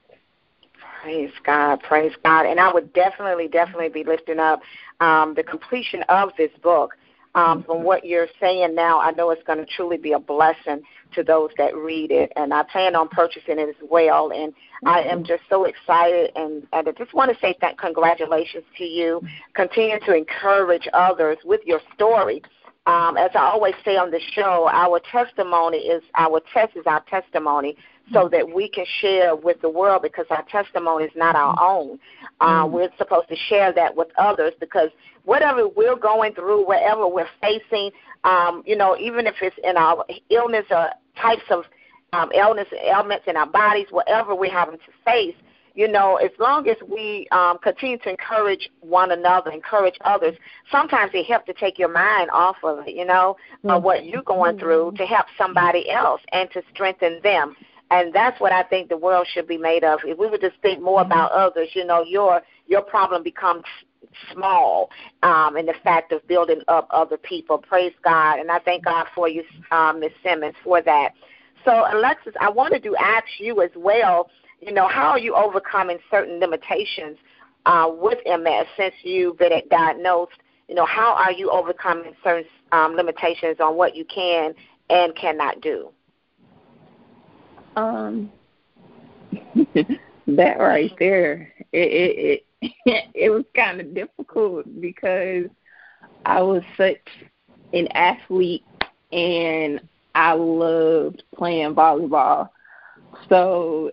Praise 1.01 1.31
God, 1.45 1.81
praise 1.83 2.11
God. 2.23 2.45
And 2.45 2.59
I 2.59 2.73
would 2.73 2.91
definitely, 2.93 3.47
definitely 3.47 3.89
be 3.89 4.03
lifting 4.03 4.39
up 4.39 4.61
um, 4.99 5.33
the 5.35 5.43
completion 5.43 6.03
of 6.09 6.31
this 6.37 6.51
book. 6.61 6.95
Um, 7.37 7.61
from 7.61 7.83
what 7.83 8.03
you're 8.03 8.27
saying 8.39 8.73
now, 8.73 8.99
I 8.99 9.11
know 9.11 9.29
it's 9.29 9.43
going 9.43 9.59
to 9.59 9.65
truly 9.65 9.97
be 9.97 10.13
a 10.13 10.19
blessing 10.19 10.81
to 11.13 11.21
those 11.21 11.51
that 11.59 11.75
read 11.75 12.09
it, 12.09 12.33
and 12.35 12.51
I 12.51 12.63
plan 12.63 12.95
on 12.95 13.09
purchasing 13.09 13.59
it 13.59 13.69
as 13.69 13.75
well. 13.91 14.31
And 14.31 14.53
I 14.87 15.01
am 15.01 15.23
just 15.23 15.43
so 15.47 15.65
excited, 15.65 16.31
and, 16.35 16.65
and 16.73 16.89
I 16.89 16.91
just 16.93 17.13
want 17.13 17.31
to 17.31 17.37
say 17.39 17.55
that 17.61 17.77
congratulations 17.77 18.63
to 18.79 18.83
you. 18.83 19.21
Continue 19.53 19.99
to 19.99 20.15
encourage 20.15 20.87
others 20.93 21.37
with 21.45 21.61
your 21.63 21.79
story. 21.93 22.41
Um, 22.87 23.17
as 23.17 23.29
I 23.35 23.41
always 23.41 23.75
say 23.85 23.97
on 23.97 24.09
the 24.09 24.21
show, 24.33 24.67
our 24.71 24.99
testimony 25.11 25.77
is 25.77 26.01
our 26.15 26.41
test 26.51 26.75
is 26.75 26.87
our 26.87 27.03
testimony 27.07 27.77
so 28.13 28.29
that 28.29 28.53
we 28.53 28.69
can 28.69 28.85
share 29.01 29.35
with 29.35 29.59
the 29.61 29.69
world 29.69 30.01
because 30.01 30.25
our 30.29 30.43
testimony 30.43 31.05
is 31.05 31.11
not 31.15 31.35
our 31.35 31.55
own. 31.59 31.99
Uh, 32.39 32.63
mm. 32.63 32.71
We're 32.71 32.89
supposed 32.97 33.27
to 33.29 33.35
share 33.35 33.73
that 33.73 33.95
with 33.95 34.07
others 34.17 34.53
because 34.59 34.89
whatever 35.25 35.67
we're 35.67 35.97
going 35.97 36.33
through, 36.33 36.65
whatever 36.65 37.07
we're 37.07 37.27
facing, 37.41 37.91
um, 38.23 38.63
you 38.65 38.75
know, 38.75 38.97
even 38.97 39.27
if 39.27 39.35
it's 39.41 39.55
in 39.63 39.75
our 39.77 40.05
illness 40.29 40.65
or 40.69 40.89
types 41.21 41.43
of 41.49 41.63
um, 42.13 42.31
illness, 42.33 42.67
ailments 42.85 43.25
in 43.27 43.35
our 43.35 43.47
bodies, 43.47 43.87
whatever 43.89 44.33
we're 44.33 44.51
having 44.51 44.77
to 44.77 44.91
face, 45.03 45.35
you 45.77 45.87
know, 45.87 46.15
as 46.15 46.31
long 46.39 46.67
as 46.67 46.75
we 46.89 47.27
um, 47.31 47.59
continue 47.59 47.99
to 47.99 48.09
encourage 48.09 48.69
one 48.81 49.11
another, 49.11 49.51
encourage 49.51 49.93
others, 50.01 50.35
sometimes 50.71 51.11
it 51.13 51.25
helps 51.25 51.45
to 51.45 51.53
take 51.53 51.77
your 51.77 51.93
mind 51.93 52.31
off 52.31 52.55
of 52.63 52.87
it, 52.87 52.95
you 52.95 53.05
know, 53.05 53.37
mm-hmm. 53.59 53.69
of 53.69 53.83
what 53.83 54.05
you're 54.05 54.23
going 54.23 54.57
through 54.57 54.93
to 54.97 55.05
help 55.05 55.27
somebody 55.37 55.91
else 55.91 56.19
and 56.31 56.49
to 56.51 56.63
strengthen 56.73 57.19
them. 57.21 57.55
And 57.89 58.13
that's 58.13 58.39
what 58.41 58.51
I 58.51 58.63
think 58.63 58.89
the 58.89 58.97
world 58.97 59.27
should 59.31 59.47
be 59.47 59.57
made 59.57 59.83
of. 59.83 59.99
If 60.03 60.17
we 60.17 60.27
would 60.27 60.41
just 60.41 60.57
think 60.61 60.81
more 60.81 61.01
about 61.01 61.31
others, 61.31 61.69
you 61.73 61.85
know, 61.85 62.03
your 62.03 62.41
your 62.67 62.81
problem 62.81 63.23
becomes 63.23 63.63
small 64.33 64.89
um, 65.23 65.57
in 65.57 65.65
the 65.65 65.73
fact 65.83 66.11
of 66.11 66.25
building 66.27 66.61
up 66.67 66.87
other 66.91 67.17
people. 67.17 67.57
Praise 67.57 67.93
God. 68.03 68.39
And 68.39 68.51
I 68.51 68.59
thank 68.59 68.85
God 68.85 69.07
for 69.15 69.27
you, 69.29 69.43
um, 69.71 69.99
Ms. 69.99 70.11
Simmons, 70.23 70.55
for 70.63 70.81
that. 70.81 71.13
So, 71.65 71.85
Alexis, 71.91 72.33
I 72.39 72.49
wanted 72.49 72.83
to 72.83 72.95
ask 72.97 73.25
you 73.39 73.61
as 73.61 73.71
well, 73.75 74.29
you 74.61 74.71
know, 74.71 74.87
how 74.87 75.09
are 75.09 75.19
you 75.19 75.35
overcoming 75.35 75.97
certain 76.09 76.39
limitations 76.39 77.17
uh, 77.65 77.89
with 77.89 78.19
MS 78.25 78.65
since 78.77 78.95
you've 79.03 79.37
been 79.37 79.51
diagnosed? 79.69 80.39
You 80.67 80.75
know, 80.75 80.85
how 80.85 81.13
are 81.13 81.31
you 81.31 81.49
overcoming 81.49 82.13
certain 82.23 82.45
um, 82.71 82.95
limitations 82.95 83.57
on 83.59 83.75
what 83.75 83.95
you 83.95 84.05
can 84.05 84.53
and 84.89 85.15
cannot 85.15 85.61
do? 85.61 85.91
Um, 87.77 88.31
that 90.27 90.59
right 90.59 90.91
there, 90.97 91.53
it 91.71 91.77
it 91.77 92.45
it, 92.61 93.03
it 93.13 93.29
was 93.29 93.45
kind 93.55 93.79
of 93.79 93.93
difficult 93.93 94.65
because 94.81 95.45
I 96.25 96.41
was 96.41 96.63
such 96.75 96.97
an 97.73 97.87
athlete 97.89 98.65
and 99.11 99.79
I 100.15 100.33
loved 100.33 101.23
playing 101.35 101.75
volleyball. 101.75 102.49
So 103.29 103.91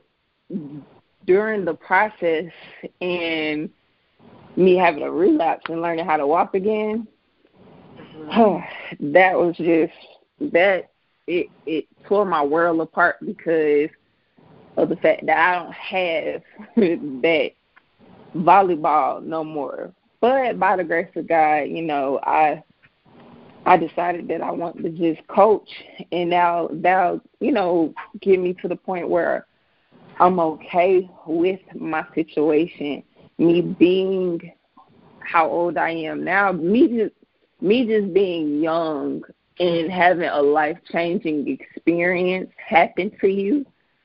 during 1.27 1.67
the 1.67 1.75
process 1.75 2.51
and 3.03 3.69
me 4.57 4.77
having 4.77 5.03
a 5.03 5.11
relapse 5.11 5.67
and 5.69 5.83
learning 5.83 6.07
how 6.07 6.17
to 6.17 6.27
walk 6.27 6.55
again, 6.55 7.07
mm-hmm. 8.17 9.13
that 9.13 9.35
was 9.35 9.55
just 9.59 9.93
that 10.53 10.91
it 11.27 11.49
it 11.67 11.87
tore 12.07 12.25
my 12.25 12.43
world 12.43 12.81
apart 12.81 13.17
because 13.25 13.91
of 14.77 14.89
the 14.89 14.97
fact 14.97 15.25
that 15.27 15.39
I 15.39 15.63
don't 15.63 15.73
have 15.73 16.43
that 17.23 17.51
volleyball 18.37 19.23
no 19.23 19.45
more. 19.45 19.93
But 20.21 20.59
by 20.59 20.77
the 20.77 20.85
grace 20.85 21.11
of 21.17 21.29
God, 21.29 21.63
you 21.63 21.83
know, 21.83 22.21
I 22.23 22.63
I 23.67 23.77
decided 23.77 24.29
that 24.29 24.43
I 24.43 24.51
wanted 24.51 24.83
to 24.83 24.91
just 25.15 25.27
coach 25.29 25.69
and 26.13 26.29
now 26.29 26.69
that'll, 26.71 27.21
you 27.41 27.53
know, 27.53 27.95
get 28.21 28.39
me 28.39 28.53
to 28.55 28.69
the 28.69 28.77
point 28.77 29.09
where 29.09 29.47
I'm 30.21 30.39
okay 30.39 31.09
with 31.27 31.61
my 31.75 32.05
situation. 32.15 33.03
Me 33.39 33.63
being 33.63 34.53
how 35.21 35.49
old 35.49 35.79
I 35.79 35.91
am 35.91 36.25
now, 36.25 36.53
me 36.53 36.89
just 36.89 37.15
me 37.61 37.87
just 37.87 38.13
being 38.13 38.61
young 38.61 39.23
and 39.59 39.91
having 39.91 40.29
a 40.29 40.43
life 40.43 40.79
changing 40.91 41.49
experience 41.49 42.51
happen 42.57 43.11
to 43.21 43.29
you, 43.29 43.65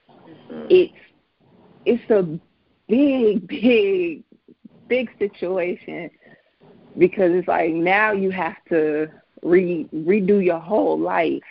mm-hmm. 0.09 0.67
it's 0.69 0.93
it's 1.85 2.09
a 2.12 2.23
big, 2.88 3.47
big, 3.47 4.23
big 4.88 5.09
situation 5.17 6.09
because 6.97 7.31
it's 7.31 7.47
like 7.47 7.71
now 7.71 8.12
you 8.12 8.31
have 8.31 8.57
to 8.69 9.07
re 9.41 9.88
redo 9.93 10.43
your 10.43 10.59
whole 10.59 10.99
life. 10.99 11.41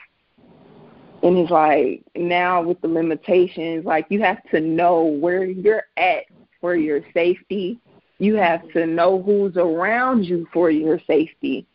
And 1.22 1.36
it's 1.38 1.50
like 1.50 2.04
now 2.14 2.62
with 2.62 2.80
the 2.80 2.88
limitations, 2.88 3.84
like 3.84 4.06
you 4.08 4.22
have 4.22 4.42
to 4.50 4.60
know 4.60 5.02
where 5.02 5.44
you're 5.44 5.84
at 5.96 6.24
for 6.60 6.76
your 6.76 7.00
safety. 7.12 7.80
You 8.18 8.36
have 8.36 8.68
to 8.72 8.86
know 8.86 9.22
who's 9.22 9.56
around 9.56 10.24
you 10.24 10.46
for 10.52 10.70
your 10.70 11.00
safety. 11.06 11.66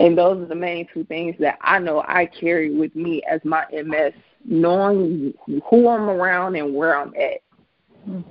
And 0.00 0.16
those 0.16 0.40
are 0.42 0.46
the 0.46 0.54
main 0.54 0.86
two 0.92 1.04
things 1.04 1.34
that 1.40 1.58
I 1.60 1.78
know 1.78 2.02
I 2.06 2.26
carry 2.26 2.74
with 2.74 2.94
me 2.94 3.22
as 3.28 3.40
my 3.44 3.64
MS, 3.72 4.12
knowing 4.44 5.34
who 5.68 5.88
I'm 5.88 6.08
around 6.08 6.56
and 6.56 6.74
where 6.74 6.96
I'm 6.96 7.12
at. 7.16 8.22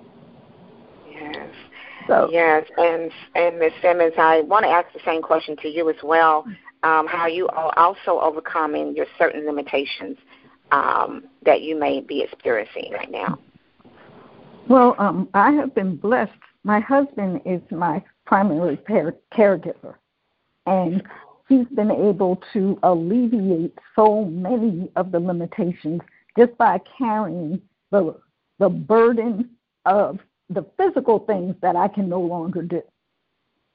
Yes. 1.10 1.50
So 2.08 2.30
yes, 2.32 2.66
and 2.78 3.12
and 3.36 3.60
Ms. 3.60 3.74
Simmons, 3.82 4.14
I 4.18 4.42
want 4.42 4.64
to 4.64 4.70
ask 4.70 4.92
the 4.94 5.02
same 5.06 5.22
question 5.22 5.58
to 5.58 5.68
you 5.68 5.90
as 5.90 5.98
well. 6.04 6.46
Um, 6.84 7.06
how 7.06 7.28
you 7.28 7.48
are 7.50 7.74
also 7.78 8.20
overcoming 8.22 8.96
your 8.96 9.08
certain 9.18 9.46
limitations 9.46 10.18
um, 10.72 11.26
that 11.44 11.62
you 11.62 11.78
may 11.78 12.00
be 12.00 12.22
experiencing 12.22 12.94
right 12.94 13.12
now. 13.12 13.38
Well, 14.70 14.96
um, 15.00 15.28
I 15.34 15.52
have 15.52 15.76
been 15.76 15.98
blessed. 15.98 16.32
My 16.64 16.80
husband 16.80 17.42
is 17.46 17.62
my 17.72 18.02
primary 18.26 18.78
caregiver, 18.78 19.96
and 20.66 21.04
he's 21.48 21.68
been 21.76 21.92
able 21.92 22.42
to 22.54 22.78
alleviate 22.84 23.78
so 23.96 24.26
many 24.26 24.90
of 24.96 25.12
the 25.12 25.20
limitations 25.20 26.02
just 26.38 26.58
by 26.58 26.80
carrying 26.98 27.62
the 27.92 28.16
the 28.60 28.70
burden 28.70 29.50
of 29.86 30.20
the 30.50 30.66
physical 30.78 31.20
things 31.20 31.56
that 31.62 31.76
I 31.76 31.88
can 31.88 32.10
no 32.10 32.20
longer 32.22 32.62
do. 32.62 32.82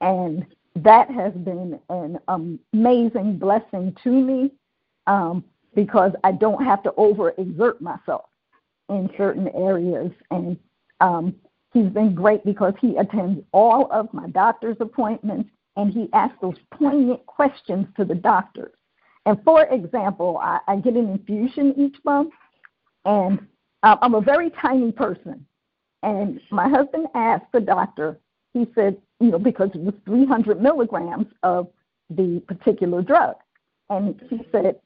And 0.00 0.44
that 0.76 1.10
has 1.10 1.32
been 1.32 1.78
an 1.88 2.18
amazing 2.28 3.38
blessing 3.38 3.96
to 4.02 4.10
me 4.10 4.50
um, 5.06 5.44
because 5.74 6.12
I 6.24 6.32
don't 6.32 6.64
have 6.64 6.82
to 6.84 6.90
overexert 6.92 7.80
myself 7.80 8.24
in 8.88 9.08
certain 9.16 9.48
areas. 9.48 10.10
And 10.30 10.58
um, 11.00 11.36
he's 11.72 11.90
been 11.90 12.14
great 12.14 12.44
because 12.44 12.74
he 12.80 12.96
attends 12.96 13.40
all 13.52 13.90
of 13.92 14.12
my 14.12 14.28
doctor's 14.28 14.76
appointments 14.80 15.50
and 15.76 15.92
he 15.92 16.08
asks 16.12 16.36
those 16.40 16.56
poignant 16.70 17.24
questions 17.26 17.86
to 17.96 18.04
the 18.04 18.14
doctors. 18.14 18.72
And 19.24 19.42
for 19.44 19.64
example, 19.66 20.38
I, 20.42 20.58
I 20.66 20.76
get 20.76 20.94
an 20.94 21.08
infusion 21.08 21.74
each 21.76 21.96
month, 22.04 22.32
and 23.04 23.46
I'm 23.82 24.14
a 24.14 24.20
very 24.20 24.50
tiny 24.50 24.92
person. 24.92 25.46
And 26.02 26.40
my 26.50 26.68
husband 26.68 27.06
asked 27.14 27.52
the 27.52 27.60
doctor, 27.60 28.18
he 28.52 28.66
said, 28.74 28.96
you 29.20 29.30
know, 29.30 29.38
because 29.38 29.70
it 29.74 29.80
was 29.80 29.94
300 30.04 30.60
milligrams 30.60 31.26
of 31.42 31.68
the 32.10 32.42
particular 32.46 33.02
drug. 33.02 33.36
And 33.88 34.20
he 34.28 34.40
said, 34.50 34.80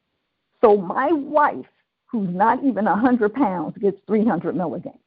so 0.61 0.77
my 0.77 1.11
wife, 1.11 1.65
who's 2.05 2.29
not 2.29 2.63
even 2.63 2.85
100 2.85 3.33
pounds, 3.33 3.77
gets 3.79 3.97
300 4.07 4.55
milligrams. 4.55 4.99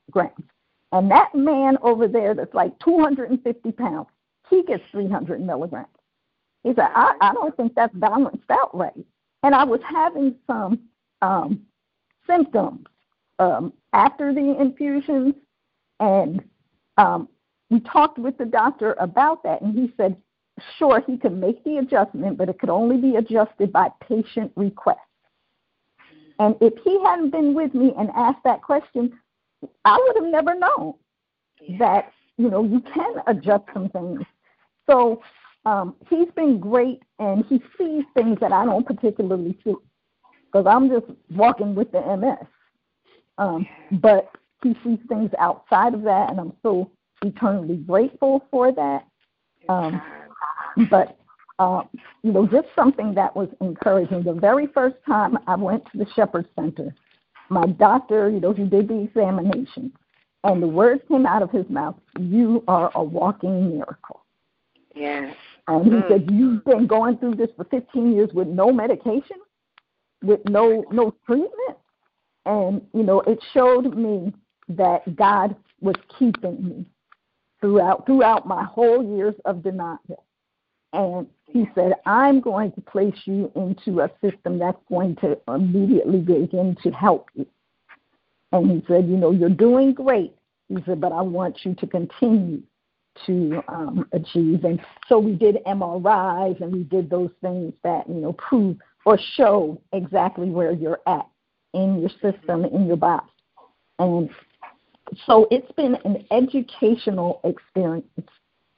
And 0.93 1.11
that 1.11 1.35
man 1.35 1.79
over 1.83 2.09
there 2.09 2.35
that's 2.35 2.55
like 2.55 2.77
250 2.81 3.73
pounds, 3.73 4.09
he 4.51 4.63
gets 4.65 4.83
300 4.91 5.41
milligrams. 5.41 5.87
He 6.65 6.71
said, 6.71 6.89
I, 6.95 7.15
I 7.21 7.33
don't 7.33 7.57
think 7.57 7.75
that's 7.75 7.95
balanced 7.95 8.51
out 8.51 8.77
right. 8.77 8.93
And 9.43 9.55
I 9.55 9.65
was 9.65 9.81
having 9.89 10.35
some 10.47 10.81
um, 11.23 11.63
symptoms 12.27 12.87
um, 13.39 13.73
after 13.93 14.35
the 14.35 14.61
infusions, 14.61 15.35
and 15.99 16.43
um, 16.99 17.29
we 17.71 17.81
talked 17.81 18.19
with 18.19 18.37
the 18.37 18.45
doctor 18.45 18.95
about 19.01 19.43
that, 19.45 19.63
and 19.63 19.75
he 19.75 19.93
said, 19.97 20.17
sure, 20.79 21.03
he 21.07 21.17
could 21.17 21.37
make 21.37 21.65
the 21.65 21.79
adjustment, 21.79 22.37
but 22.37 22.49
it 22.49 22.59
could 22.59 22.69
only 22.69 22.99
be 22.99 23.17
adjusted 23.17 23.73
by 23.73 23.89
patient 24.07 24.53
request. 24.57 24.99
And 26.39 26.57
if 26.61 26.75
he 26.85 27.01
hadn't 27.03 27.31
been 27.31 27.55
with 27.55 27.75
me 27.75 27.93
and 27.99 28.11
asked 28.15 28.45
that 28.45 28.63
question, 28.63 29.19
I 29.85 29.97
would 29.99 30.23
have 30.23 30.33
never 30.33 30.55
known 30.55 30.95
that 31.79 32.13
you 32.39 32.49
know 32.49 32.65
you 32.65 32.81
can 32.81 33.17
adjust 33.27 33.65
some 33.75 33.91
things 33.91 34.23
so 34.91 35.23
um, 35.67 35.95
he's 36.09 36.29
been 36.35 36.59
great, 36.59 37.03
and 37.19 37.45
he 37.47 37.63
sees 37.79 38.05
things 38.15 38.39
that 38.41 38.53
I 38.53 38.65
don't 38.65 38.87
particularly 38.87 39.57
see. 39.65 39.75
because 40.47 40.67
I'm 40.67 40.89
just 40.89 41.07
walking 41.31 41.75
with 41.75 41.93
the 41.93 42.01
MS. 42.17 42.47
Um, 43.39 43.67
but 43.93 44.31
he 44.63 44.77
sees 44.85 44.99
things 45.09 45.31
outside 45.39 45.95
of 45.95 46.03
that, 46.03 46.31
and 46.31 46.41
I'm 46.41 46.53
so 46.63 46.91
eternally 47.23 47.77
grateful 47.77 48.45
for 48.51 48.73
that. 48.73 49.07
Um, 49.69 50.01
but 50.91 51.17
uh, 51.59 51.83
you 52.23 52.33
know, 52.33 52.47
just 52.47 52.69
something 52.75 53.15
that 53.15 53.37
was 53.37 53.49
encouraging. 53.61 54.23
The 54.23 54.33
very 54.33 54.67
first 54.67 54.97
time 55.07 55.39
I 55.47 55.57
went 55.57 55.85
to 55.93 55.99
the 55.99 56.07
Shepherd 56.17 56.49
Center, 56.59 56.95
my 57.51 57.67
doctor, 57.67 58.31
you 58.31 58.41
know, 58.41 58.55
he 58.55 58.65
did 58.65 58.89
the 58.89 59.03
examination, 59.03 59.93
and 60.45 60.63
the 60.63 60.69
words 60.69 61.03
came 61.09 61.27
out 61.27 61.43
of 61.43 61.51
his 61.51 61.69
mouth, 61.69 61.97
"You 62.19 62.65
are 62.67 62.91
a 62.95 63.03
walking 63.03 63.77
miracle." 63.77 64.23
Yes. 64.95 65.35
And 65.69 65.85
he 65.85 65.91
mm. 65.91 66.09
said, 66.09 66.31
"You've 66.31 66.65
been 66.65 66.87
going 66.87 67.19
through 67.19 67.37
this 67.37 67.51
for 67.57 67.65
15 67.65 68.13
years 68.13 68.31
with 68.33 68.49
no 68.49 68.73
medication, 68.73 69.37
with 70.23 70.41
no 70.49 70.85
no 70.91 71.15
treatment." 71.27 71.79
And 72.47 72.83
you 72.93 73.03
know, 73.03 73.21
it 73.21 73.39
showed 73.53 73.97
me 73.97 74.33
that 74.69 75.17
God 75.17 75.55
was 75.81 75.97
keeping 76.19 76.65
me 76.65 76.87
throughout 77.61 78.07
throughout 78.07 78.47
my 78.47 78.65
whole 78.65 79.17
years 79.17 79.35
of 79.45 79.63
denial. 79.63 80.25
And 80.93 81.27
he 81.47 81.69
said, 81.75 81.93
I'm 82.07 82.41
going 82.41 82.73
to 82.73 82.81
place 82.81 83.15
you 83.25 83.51
into 83.55 84.01
a 84.01 84.11
system 84.21 84.59
that's 84.59 84.79
going 84.89 85.17
to 85.17 85.39
immediately 85.49 86.19
begin 86.19 86.77
to 86.83 86.91
help 86.91 87.29
you. 87.35 87.47
And 88.53 88.71
he 88.71 88.85
said, 88.89 89.09
You 89.09 89.17
know, 89.17 89.31
you're 89.31 89.49
doing 89.51 89.93
great. 89.93 90.35
He 90.69 90.77
said, 90.87 91.01
But 91.01 91.13
I 91.13 91.23
want 91.23 91.59
you 91.65 91.75
to 91.75 91.87
continue 91.87 92.63
to 93.27 93.63
um, 93.69 94.07
achieve. 94.13 94.65
And 94.65 94.81
so 95.09 95.19
we 95.19 95.33
did 95.33 95.59
MRIs 95.67 96.61
and 96.61 96.73
we 96.73 96.85
did 96.85 97.11
those 97.11 97.31
things 97.41 97.73
that, 97.83 98.09
you 98.09 98.17
know, 98.17 98.33
prove 98.35 98.77
or 99.05 99.19
show 99.37 99.81
exactly 99.93 100.51
where 100.51 100.73
you're 100.73 101.01
at 101.07 101.27
in 101.75 102.01
your 102.01 102.11
system, 102.11 102.65
in 102.65 102.87
your 102.87 102.97
body. 102.97 103.27
And 103.99 104.31
so 105.27 105.47
it's 105.51 105.71
been 105.73 105.97
an 106.05 106.25
educational 106.31 107.41
experience. 107.45 108.07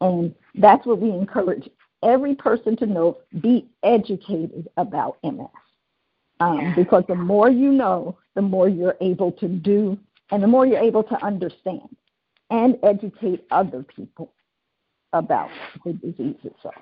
And 0.00 0.34
that's 0.54 0.86
what 0.86 1.00
we 1.00 1.10
encourage 1.10 1.68
every 2.02 2.34
person 2.34 2.76
to 2.76 2.86
know 2.86 3.18
be 3.40 3.68
educated 3.82 4.68
about 4.76 5.18
MS. 5.22 5.46
Um, 6.40 6.72
because 6.74 7.04
the 7.06 7.14
more 7.14 7.48
you 7.48 7.70
know, 7.70 8.18
the 8.34 8.42
more 8.42 8.68
you're 8.68 8.96
able 9.00 9.30
to 9.32 9.46
do, 9.46 9.96
and 10.32 10.42
the 10.42 10.48
more 10.48 10.66
you're 10.66 10.80
able 10.80 11.04
to 11.04 11.24
understand 11.24 11.88
and 12.52 12.78
educate 12.82 13.44
other 13.50 13.82
people 13.82 14.30
about 15.12 15.50
the 15.84 15.94
disease 15.94 16.36
itself. 16.44 16.74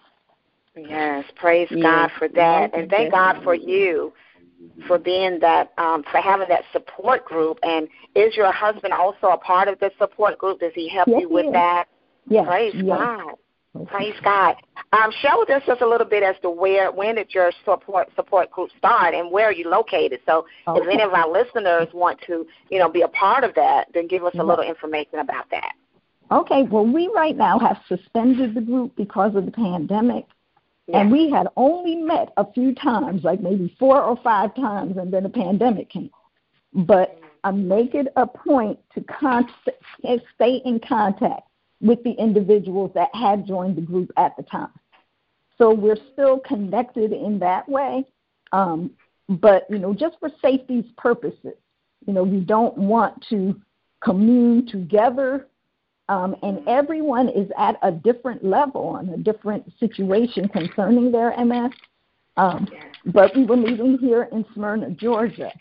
Yes, 0.77 1.25
praise 1.37 1.69
yes. 1.71 1.83
God 1.83 2.11
for 2.19 2.29
that, 2.29 2.75
and 2.75 2.91
thank 2.91 3.13
God 3.13 3.43
for 3.43 3.55
you 3.55 4.13
for 4.87 4.99
being 4.99 5.39
that 5.41 5.73
um, 5.79 6.05
for 6.11 6.19
having 6.19 6.49
that 6.49 6.65
support 6.73 7.25
group. 7.25 7.59
And 7.63 7.89
is 8.15 8.37
your 8.37 8.53
husband 8.53 8.93
also 8.93 9.29
a 9.29 9.39
part 9.39 9.69
of 9.69 9.79
the 9.79 9.91
support 9.99 10.39
group? 10.39 10.61
Does 10.61 10.73
he 10.75 10.89
help 10.89 11.09
yes, 11.09 11.21
you 11.21 11.29
with 11.29 11.47
yes. 11.47 11.53
that? 11.55 11.85
Yes. 12.29 12.47
Praise 12.47 12.73
yes. 12.77 12.99
God. 12.99 13.35
Praise 13.87 14.17
God. 14.25 14.57
Um, 14.93 15.13
share 15.23 15.39
with 15.39 15.49
us 15.51 15.63
just 15.65 15.81
a 15.81 15.89
little 15.89 16.07
bit 16.07 16.25
as 16.25 16.35
to 16.43 16.51
where, 16.51 16.91
when 16.91 17.15
did 17.15 17.33
your 17.33 17.53
support 17.65 18.09
support 18.17 18.51
group 18.51 18.71
start, 18.77 19.15
and 19.15 19.31
where 19.31 19.47
are 19.47 19.53
you 19.53 19.71
located? 19.71 20.21
So, 20.27 20.45
okay. 20.67 20.81
if 20.81 20.89
any 20.89 21.03
of 21.03 21.13
our 21.13 21.31
listeners 21.31 21.87
want 21.95 22.21
to, 22.27 22.47
you 22.69 22.79
know, 22.81 22.89
be 22.89 23.03
a 23.03 23.09
part 23.09 23.45
of 23.45 23.55
that, 23.55 23.87
then 23.95 24.09
give 24.09 24.25
us 24.25 24.35
a 24.35 24.43
little 24.43 24.65
information 24.65 25.21
about 25.21 25.49
that. 25.51 25.73
Okay. 26.33 26.63
Well, 26.65 26.85
we 26.85 27.09
right 27.15 27.37
now 27.37 27.61
have 27.61 27.79
suspended 27.89 28.55
the 28.55 28.61
group 28.61 28.97
because 28.97 29.37
of 29.37 29.45
the 29.45 29.53
pandemic, 29.53 30.27
yeah. 30.89 31.01
and 31.01 31.13
we 31.13 31.31
had 31.31 31.47
only 31.57 31.95
met 31.95 32.33
a 32.37 32.53
few 32.53 32.75
times, 32.75 33.23
like 33.23 33.41
maybe 33.41 33.75
four 33.79 34.03
or 34.03 34.17
five 34.25 34.53
times, 34.57 34.97
and 34.97 35.13
then 35.13 35.23
the 35.23 35.29
pandemic 35.29 35.91
came. 35.91 36.11
But 36.75 37.21
I 37.45 37.53
make 37.53 37.95
it 37.95 38.09
a 38.17 38.27
point 38.27 38.81
to 38.95 39.01
con- 39.03 39.49
stay 40.35 40.61
in 40.65 40.81
contact 40.81 41.43
with 41.81 42.03
the 42.05 42.13
individuals 42.13 42.91
that 42.95 43.09
had 43.15 43.47
joined 43.47 43.77
the 43.77 43.81
group 43.81 44.11
at 44.17 44.37
the 44.37 44.43
time. 44.43 44.71
So 45.59 45.73
we're 45.73 45.99
still 46.13 46.39
connected 46.39 47.13
in 47.13 47.39
that 47.41 47.69
way. 47.69 48.05
Um, 48.53 48.91
but, 49.29 49.67
you 49.71 49.79
know, 49.79 49.95
just 49.95 50.17
for 50.19 50.31
safety's 50.43 50.87
purposes, 50.97 51.55
you 52.07 52.13
know, 52.13 52.25
we 52.25 52.41
don't 52.41 52.77
want 52.77 53.25
to 53.29 53.61
commune 54.01 54.67
together. 54.67 55.47
Um, 56.09 56.35
and 56.43 56.67
everyone 56.67 57.29
is 57.29 57.49
at 57.57 57.79
a 57.83 57.93
different 57.93 58.45
level 58.45 58.97
and 58.97 59.11
a 59.11 59.17
different 59.19 59.71
situation 59.79 60.49
concerning 60.49 61.13
their 61.13 61.37
MS. 61.45 61.73
Um, 62.37 62.67
but 63.07 63.37
we 63.37 63.45
were 63.45 63.57
meeting 63.57 63.99
here 63.99 64.29
in 64.33 64.45
Smyrna, 64.55 64.91
Georgia, 64.91 65.53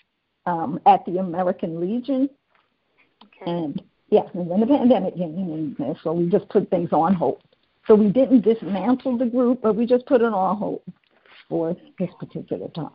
um, 0.45 0.79
at 0.85 1.05
the 1.05 1.17
American 1.17 1.79
Legion. 1.79 2.29
Okay. 3.25 3.51
And 3.51 3.81
Yes, 4.11 4.27
and 4.33 4.49
then 4.49 4.61
the 4.61 4.65
pandemic 4.65 5.15
came, 5.15 5.75
and 5.77 5.97
so 6.03 6.13
we 6.13 6.29
just 6.29 6.49
put 6.49 6.69
things 6.69 6.89
on 6.91 7.13
hold. 7.13 7.41
So 7.87 7.95
we 7.95 8.09
didn't 8.09 8.41
dismantle 8.41 9.17
the 9.17 9.25
group, 9.25 9.61
but 9.61 9.75
we 9.75 9.85
just 9.85 10.05
put 10.05 10.21
it 10.21 10.33
on 10.33 10.57
hold 10.57 10.81
for 11.47 11.75
this 11.97 12.09
particular 12.19 12.67
time. 12.69 12.91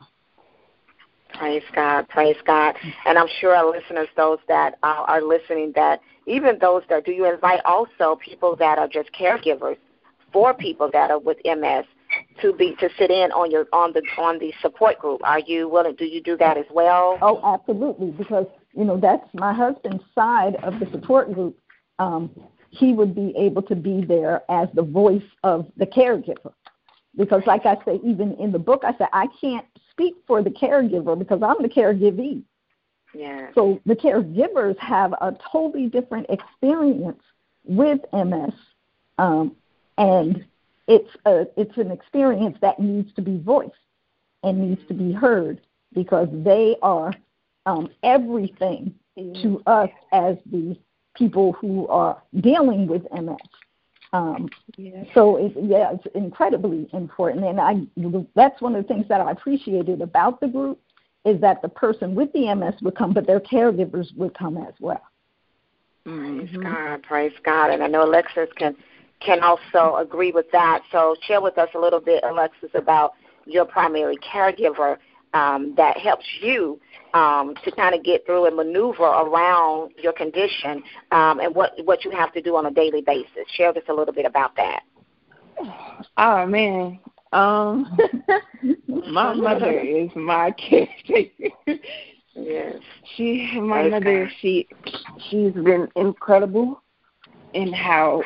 Praise 1.35 1.65
God, 1.75 2.09
praise 2.09 2.37
God. 2.47 2.77
And 3.07 3.19
I'm 3.19 3.27
sure 3.41 3.57
our 3.57 3.71
listeners, 3.71 4.09
those 4.17 4.39
that 4.47 4.79
are, 4.83 5.05
are 5.09 5.23
listening, 5.23 5.73
that 5.75 6.01
even 6.27 6.59
those 6.61 6.83
that 6.89 7.05
do 7.05 7.13
you 7.13 7.33
invite 7.33 7.61
also 7.65 8.17
people 8.25 8.55
that 8.57 8.79
are 8.79 8.89
just 8.89 9.11
caregivers 9.13 9.77
for 10.33 10.55
people 10.55 10.91
that 10.93 11.11
are 11.11 11.19
with 11.19 11.39
MS 11.45 11.87
to 12.41 12.53
be 12.53 12.77
to 12.81 12.89
sit 12.99 13.11
in 13.11 13.33
on 13.33 13.51
your 13.51 13.67
on 13.73 13.93
the 13.93 14.03
on 14.19 14.39
the 14.39 14.53
support 14.63 14.99
group. 14.99 15.21
Are 15.25 15.41
you 15.41 15.69
willing? 15.69 15.97
Do 15.97 16.05
you 16.05 16.23
do 16.23 16.37
that 16.37 16.57
as 16.57 16.67
well? 16.73 17.19
Oh, 17.21 17.41
absolutely. 17.45 18.13
Because 18.13 18.47
you 18.77 18.85
know 18.85 18.97
that's 18.97 19.29
my 19.35 19.53
husband's 19.53 20.05
side 20.15 20.57
of 20.57 20.79
the 20.81 20.91
support 20.91 21.33
group. 21.33 21.59
Um, 21.99 22.31
he 22.71 22.93
would 22.93 23.15
be 23.15 23.33
able 23.37 23.63
to 23.63 23.77
be 23.77 24.05
there 24.05 24.43
as 24.51 24.69
the 24.75 24.83
voice 24.83 25.23
of 25.45 25.71
the 25.77 25.87
caregiver. 25.87 26.53
Because, 27.17 27.43
like 27.47 27.65
I 27.65 27.77
say, 27.85 28.01
even 28.03 28.33
in 28.35 28.51
the 28.51 28.59
book, 28.59 28.83
I 28.85 28.97
said 28.99 29.07
I 29.13 29.29
can't 29.41 29.67
speak 29.91 30.15
for 30.27 30.43
the 30.43 30.51
caregiver 30.51 31.17
because 31.17 31.41
I'm 31.43 31.63
the 31.63 31.69
caregivee. 31.69 32.43
Yeah. 33.15 33.51
So 33.55 33.81
the 33.87 33.95
caregivers 33.95 34.77
have 34.81 35.13
a 35.13 35.37
totally 35.53 35.87
different 35.87 36.27
experience 36.29 37.23
with 37.65 38.01
MS, 38.13 38.53
um, 39.19 39.55
and 39.97 40.45
it's 40.89 41.11
a 41.25 41.47
it's 41.57 41.77
an 41.79 41.93
experience 41.93 42.59
that 42.61 42.81
needs 42.81 43.13
to 43.15 43.23
be 43.23 43.39
voiced 43.39 43.73
and 44.43 44.69
needs 44.69 44.85
to 44.89 44.95
be 44.95 45.13
heard 45.13 45.61
because 45.95 46.29
they 46.33 46.77
are 46.83 47.13
um, 47.67 47.89
everything 48.03 48.95
mm-hmm. 49.19 49.43
to 49.43 49.63
us 49.67 49.91
as 50.13 50.37
the 50.51 50.77
people 51.17 51.53
who 51.53 51.87
are 51.89 52.21
dealing 52.41 52.87
with 52.87 53.03
MS. 53.13 53.37
Um, 54.13 54.49
yes. 54.77 55.07
So 55.15 55.37
it, 55.37 55.53
yeah, 55.61 55.93
it's 55.93 56.07
incredibly 56.15 56.89
important, 56.93 57.45
and 57.45 57.61
I 57.61 57.81
that's 58.37 58.63
one 58.63 58.77
of 58.77 58.83
the 58.83 58.89
things 58.89 59.09
that 59.09 59.21
I 59.21 59.31
appreciated 59.33 60.01
about 60.01 60.41
the 60.41 60.47
group 60.47 60.81
is 61.25 61.41
that 61.41 61.63
the 61.63 61.69
person 61.69 62.15
with 62.15 62.33
the 62.33 62.55
MS 62.55 62.75
would 62.83 62.97
come, 62.97 63.13
but 63.13 63.27
their 63.27 63.41
caregivers 63.41 64.15
would 64.17 64.37
come 64.37 64.57
as 64.59 64.75
well. 64.79 65.03
Praise 66.05 66.17
mm-hmm. 66.17 66.63
God, 66.63 67.03
praise 67.03 67.33
God, 67.45 67.71
and 67.71 67.83
I 67.83 67.89
know 67.89 68.05
Alexis 68.05 68.51
can 68.57 68.77
can 69.21 69.41
also 69.41 69.97
agree 69.97 70.33
with 70.33 70.47
that. 70.53 70.83
So 70.93 71.17
share 71.27 71.41
with 71.41 71.57
us 71.59 71.71
a 71.75 71.79
little 71.79 72.01
bit, 72.01 72.23
Alexis, 72.25 72.71
about 72.75 73.15
your 73.47 73.65
primary 73.65 74.17
caregiver 74.19 74.99
um, 75.35 75.75
that 75.77 75.99
helps 75.99 76.25
you 76.41 76.81
um, 77.13 77.55
to 77.65 77.71
kind 77.73 77.95
of 77.95 78.03
get 78.03 78.25
through 78.25 78.47
and 78.47 78.57
maneuver 78.57 79.05
around 79.05 79.93
your 80.03 80.13
condition 80.13 80.83
um, 81.11 81.41
and 81.41 81.55
what 81.55 81.73
what 81.85 82.05
you 82.05 82.11
have 82.11 82.33
to 82.33 82.41
do 82.41 82.57
on 82.57 82.67
a 82.67 82.71
daily 82.71 83.03
basis. 83.03 83.45
Share 83.55 83.73
with 83.73 83.83
us 83.83 83.89
a 83.89 83.93
little 83.93 84.15
bit 84.15 84.25
about 84.25 84.57
that. 84.57 84.83
Oh 86.17 86.47
man, 86.47 86.99
um, 87.33 87.99
my 88.89 89.35
mother 89.35 89.79
is 89.79 90.11
my 90.15 90.53
caretaker. 90.53 91.51
Yes, 92.35 92.77
she 93.17 93.61
my 93.61 93.89
mother 93.89 94.31
she 94.41 94.67
she's 95.29 95.53
been 95.53 95.89
incredible 95.97 96.83
in 97.53 97.73
how 97.73 98.23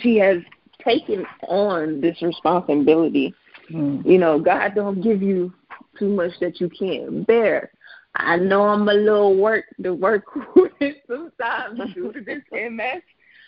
she 0.00 0.16
has 0.18 0.38
taken 0.84 1.26
on 1.48 2.00
this 2.00 2.20
responsibility. 2.22 3.34
Mm. 3.70 4.06
You 4.06 4.18
know, 4.18 4.38
God 4.38 4.76
don't 4.76 5.02
give 5.02 5.22
you 5.22 5.52
too 5.98 6.08
much 6.08 6.32
that 6.40 6.60
you 6.60 6.68
can't 6.68 7.26
bear. 7.26 7.70
I 8.14 8.36
know 8.36 8.62
I'm 8.62 8.88
a 8.88 8.94
little 8.94 9.36
work 9.36 9.66
to 9.82 9.92
work 9.92 10.24
with 10.56 10.72
sometimes 11.06 11.94
due 11.94 12.12
to 12.12 12.20
this 12.20 12.42
MS 12.52 13.02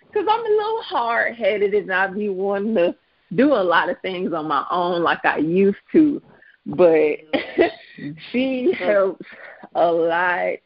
because 0.07 0.27
I'm 0.31 0.41
a 0.41 0.49
little 0.49 0.83
hard 0.83 1.35
headed 1.37 1.75
and 1.75 1.93
I 1.93 2.07
be 2.09 2.29
wanting 2.29 2.75
to 2.77 2.95
do 3.35 3.53
a 3.53 3.63
lot 3.63 3.91
of 3.91 4.01
things 4.01 4.33
on 4.33 4.47
my 4.47 4.65
own 4.71 5.03
like 5.03 5.25
I 5.25 5.39
used 5.39 5.79
to. 5.93 6.23
But 6.67 7.19
she 8.31 8.73
helps 8.79 9.25
a 9.75 9.91
lot 9.91 10.59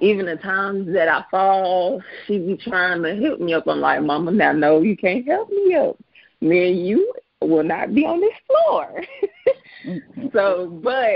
even 0.00 0.26
the 0.26 0.36
times 0.36 0.92
that 0.92 1.08
I 1.08 1.24
fall, 1.30 2.02
she 2.26 2.38
be 2.38 2.56
trying 2.56 3.02
to 3.02 3.16
help 3.16 3.40
me 3.40 3.54
up. 3.54 3.66
I'm 3.66 3.80
like, 3.80 4.02
Mama, 4.02 4.32
now 4.32 4.52
no, 4.52 4.82
you 4.82 4.96
can't 4.96 5.26
help 5.26 5.48
me 5.50 5.74
up. 5.74 5.98
Me 6.40 6.70
and 6.70 6.86
you 6.86 7.12
will 7.48 7.64
not 7.64 7.94
be 7.94 8.04
on 8.04 8.20
this 8.20 8.34
floor. 8.46 9.04
mm-hmm. 9.86 10.26
So, 10.32 10.80
but 10.82 11.10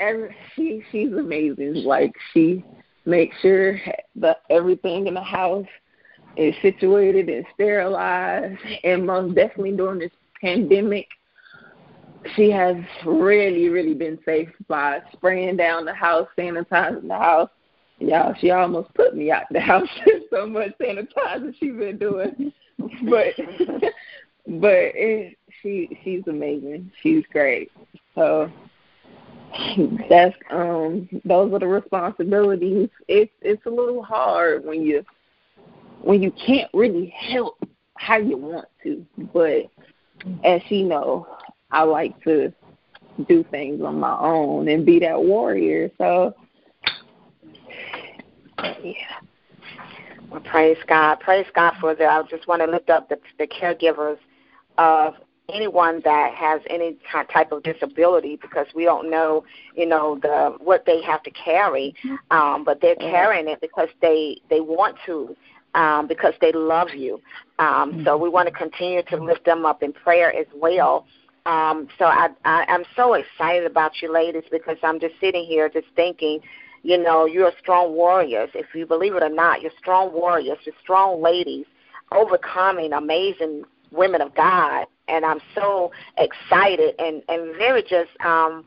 every, 0.00 0.34
she 0.54 0.82
she's 0.90 1.12
amazing. 1.12 1.84
Like 1.84 2.12
she 2.32 2.64
makes 3.04 3.36
sure 3.40 3.80
that 4.16 4.42
everything 4.50 5.06
in 5.06 5.14
the 5.14 5.22
house 5.22 5.66
is 6.36 6.54
situated 6.62 7.28
and 7.28 7.46
sterilized. 7.54 8.60
And 8.84 9.06
most 9.06 9.34
definitely 9.34 9.72
during 9.72 10.00
this 10.00 10.12
pandemic, 10.40 11.06
she 12.34 12.50
has 12.50 12.76
really, 13.04 13.68
really 13.68 13.94
been 13.94 14.18
safe 14.24 14.48
by 14.68 15.00
spraying 15.12 15.56
down 15.56 15.84
the 15.84 15.94
house, 15.94 16.28
sanitizing 16.36 17.08
the 17.08 17.14
house. 17.14 17.50
Y'all, 17.98 18.34
she 18.40 18.50
almost 18.50 18.92
put 18.94 19.16
me 19.16 19.30
out 19.30 19.44
the 19.50 19.60
house. 19.72 19.88
so 20.30 20.46
much 20.46 20.72
sanitizing 20.80 21.54
she's 21.58 21.74
been 21.74 21.98
doing, 21.98 22.52
but 22.78 23.28
but 24.46 24.92
it, 24.94 25.38
she 25.62 25.98
she's 26.02 26.22
amazing. 26.26 26.90
She's 27.02 27.24
great. 27.32 27.70
So 28.14 28.50
that's 30.08 30.34
um 30.50 31.08
those 31.24 31.52
are 31.52 31.58
the 31.58 31.66
responsibilities. 31.66 32.88
It's 33.08 33.32
it's 33.40 33.64
a 33.66 33.70
little 33.70 34.02
hard 34.02 34.64
when 34.64 34.82
you 34.82 35.04
when 36.02 36.22
you 36.22 36.30
can't 36.32 36.70
really 36.74 37.08
help 37.08 37.58
how 37.96 38.16
you 38.16 38.36
want 38.36 38.68
to. 38.82 39.04
But 39.32 39.70
as 40.44 40.60
you 40.68 40.84
know, 40.84 41.26
I 41.70 41.82
like 41.82 42.20
to 42.24 42.52
do 43.28 43.44
things 43.50 43.82
on 43.82 43.98
my 43.98 44.16
own 44.18 44.68
and 44.68 44.84
be 44.84 44.98
that 45.00 45.22
warrior. 45.22 45.90
So 45.98 46.34
yeah. 48.82 48.94
Well, 50.30 50.40
praise 50.40 50.78
God. 50.86 51.20
Praise 51.20 51.46
God 51.54 51.74
for 51.80 51.94
that. 51.94 52.08
I 52.08 52.22
just 52.28 52.48
want 52.48 52.62
to 52.62 52.70
lift 52.70 52.90
up 52.90 53.08
the, 53.08 53.18
the 53.38 53.46
caregivers 53.46 54.18
of 54.76 55.14
anyone 55.52 56.00
that 56.04 56.34
has 56.34 56.60
any 56.68 56.96
type 57.12 57.52
of 57.52 57.62
disability 57.62 58.38
because 58.40 58.66
we 58.74 58.84
don't 58.84 59.10
know, 59.10 59.44
you 59.74 59.86
know, 59.86 60.18
the 60.22 60.56
what 60.58 60.84
they 60.86 61.02
have 61.02 61.22
to 61.22 61.30
carry, 61.30 61.94
um, 62.30 62.64
but 62.64 62.80
they're 62.80 62.96
carrying 62.96 63.48
it 63.48 63.60
because 63.60 63.88
they 64.00 64.38
they 64.50 64.60
want 64.60 64.96
to, 65.06 65.36
um, 65.74 66.06
because 66.06 66.34
they 66.40 66.52
love 66.52 66.88
you. 66.94 67.20
Um, 67.58 68.02
so 68.04 68.16
we 68.16 68.28
want 68.28 68.48
to 68.48 68.54
continue 68.54 69.02
to 69.04 69.16
lift 69.16 69.44
them 69.44 69.64
up 69.64 69.82
in 69.82 69.92
prayer 69.92 70.34
as 70.34 70.46
well. 70.54 71.06
Um, 71.46 71.88
so 71.98 72.06
I, 72.06 72.28
I 72.44 72.64
I'm 72.68 72.84
so 72.96 73.14
excited 73.14 73.66
about 73.66 74.02
you 74.02 74.12
ladies 74.12 74.44
because 74.50 74.78
I'm 74.82 74.98
just 74.98 75.14
sitting 75.20 75.44
here 75.44 75.68
just 75.68 75.86
thinking, 75.94 76.40
you 76.82 76.98
know, 76.98 77.24
you're 77.24 77.52
strong 77.60 77.94
warriors. 77.94 78.50
If 78.54 78.66
you 78.74 78.84
believe 78.84 79.14
it 79.14 79.22
or 79.22 79.28
not, 79.28 79.62
you're 79.62 79.72
strong 79.78 80.12
warriors. 80.12 80.58
You're 80.64 80.74
strong 80.82 81.22
ladies 81.22 81.66
overcoming 82.12 82.92
amazing 82.92 83.64
women 83.96 84.20
of 84.20 84.34
God, 84.34 84.86
and 85.08 85.24
I'm 85.24 85.40
so 85.54 85.92
excited 86.18 86.94
and 86.98 87.22
and 87.28 87.56
very 87.56 87.82
just 87.82 88.10
um, 88.24 88.64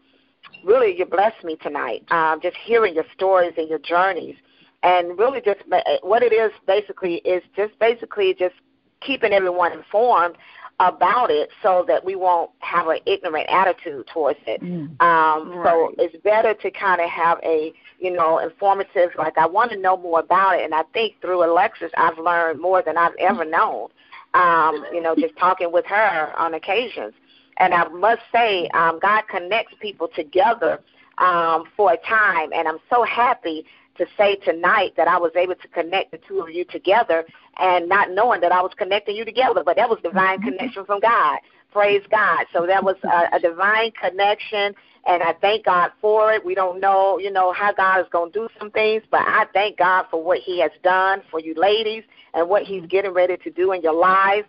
really 0.64 0.98
you 0.98 1.06
blessed 1.06 1.44
me 1.44 1.56
tonight. 1.58 2.04
Um, 2.12 2.40
just 2.42 2.58
hearing 2.58 2.96
your 2.96 3.06
stories 3.14 3.54
and 3.58 3.70
your 3.70 3.80
journeys, 3.80 4.36
and 4.84 5.18
really 5.18 5.42
just 5.42 5.62
what 6.02 6.24
it 6.24 6.34
is 6.34 6.52
basically 6.68 7.16
is 7.18 7.44
just 7.56 7.78
basically 7.80 8.34
just 8.34 8.56
keeping 9.02 9.32
everyone 9.34 9.72
informed 9.72 10.36
about 10.80 11.30
it 11.30 11.50
so 11.62 11.84
that 11.88 12.06
we 12.06 12.16
won't 12.16 12.52
have 12.60 12.88
an 12.88 13.00
ignorant 13.06 13.48
attitude 13.50 14.08
towards 14.08 14.40
it. 14.48 14.62
Mm. 14.62 15.02
Um, 15.02 15.50
right. 15.50 15.66
So 15.66 15.94
it's 15.98 16.16
better 16.24 16.54
to 16.54 16.72
kind 16.72 17.02
of 17.02 17.10
have 17.10 17.38
a, 17.44 17.74
you 18.00 18.12
know, 18.12 18.40
informative, 18.40 19.10
like 19.18 19.38
I 19.38 19.46
want 19.46 19.72
to 19.72 19.78
know 19.78 19.98
more 19.98 20.22
about 20.22 20.60
it. 20.60 20.64
And 20.64 20.74
I 20.74 20.84
think 20.94 21.20
through 21.22 21.44
Alexis, 21.44 21.92
I've 21.98 22.18
learned 22.18 22.62
more 22.62 22.82
than 22.82 22.98
I've 22.98 23.16
ever 23.20 23.44
known 23.44 23.90
um, 24.34 24.86
you 24.94 25.02
know, 25.02 25.16
just 25.16 25.36
talking 25.38 25.72
with 25.72 25.86
her 25.86 26.34
on 26.38 26.54
occasions. 26.54 27.14
And 27.58 27.74
I 27.74 27.88
must 27.90 28.22
say, 28.32 28.68
um, 28.70 29.00
God 29.02 29.24
connects 29.30 29.74
people 29.82 30.08
together 30.16 30.82
um, 31.18 31.66
for 31.76 31.92
a 31.92 31.98
time, 31.98 32.54
and 32.54 32.68
I'm 32.68 32.80
so 32.90 33.04
happy 33.04 33.66
to 34.00 34.06
say 34.18 34.36
tonight 34.38 34.94
that 34.96 35.08
I 35.08 35.18
was 35.18 35.32
able 35.36 35.56
to 35.56 35.68
connect 35.68 36.12
the 36.12 36.20
two 36.26 36.40
of 36.40 36.50
you 36.50 36.64
together 36.66 37.26
and 37.58 37.88
not 37.90 38.12
knowing 38.12 38.40
that 38.42 38.52
I 38.52 38.62
was 38.62 38.72
connecting 38.78 39.16
you 39.16 39.26
together, 39.26 39.62
but 39.64 39.76
that 39.76 39.90
was 39.90 40.00
divine 40.02 40.40
mm-hmm. 40.40 40.50
connection 40.50 40.86
from 40.86 41.02
God. 41.02 41.40
Praise 41.72 42.02
God. 42.10 42.46
So 42.54 42.66
that 42.66 42.84
was 42.84 42.96
a, 43.04 43.36
a 43.36 43.40
divine 43.40 43.92
connection, 43.92 44.74
and 45.08 45.24
I 45.24 45.34
thank 45.42 45.66
God 45.66 45.92
for 46.02 46.34
it. 46.34 46.46
We 46.46 46.56
don't 46.56 46.80
know, 46.80 47.20
you 47.20 47.32
know, 47.32 47.52
how 47.54 47.74
God 47.74 48.00
is 48.02 48.08
going 48.12 48.32
to 48.32 48.40
do 48.40 48.50
some 48.60 48.72
things, 48.72 49.04
but 49.10 49.22
I 49.22 49.46
thank 49.54 49.78
God 49.78 50.06
for 50.12 50.24
what 50.24 50.40
He 50.40 50.60
has 50.62 50.72
done 50.84 51.22
for 51.32 51.40
you 51.40 51.54
ladies 51.56 52.04
and 52.34 52.48
what 52.48 52.64
He's 52.64 52.86
getting 52.88 53.12
ready 53.12 53.38
to 53.38 53.52
do 53.52 53.72
in 53.72 53.82
your 53.82 53.94
lives. 53.94 54.48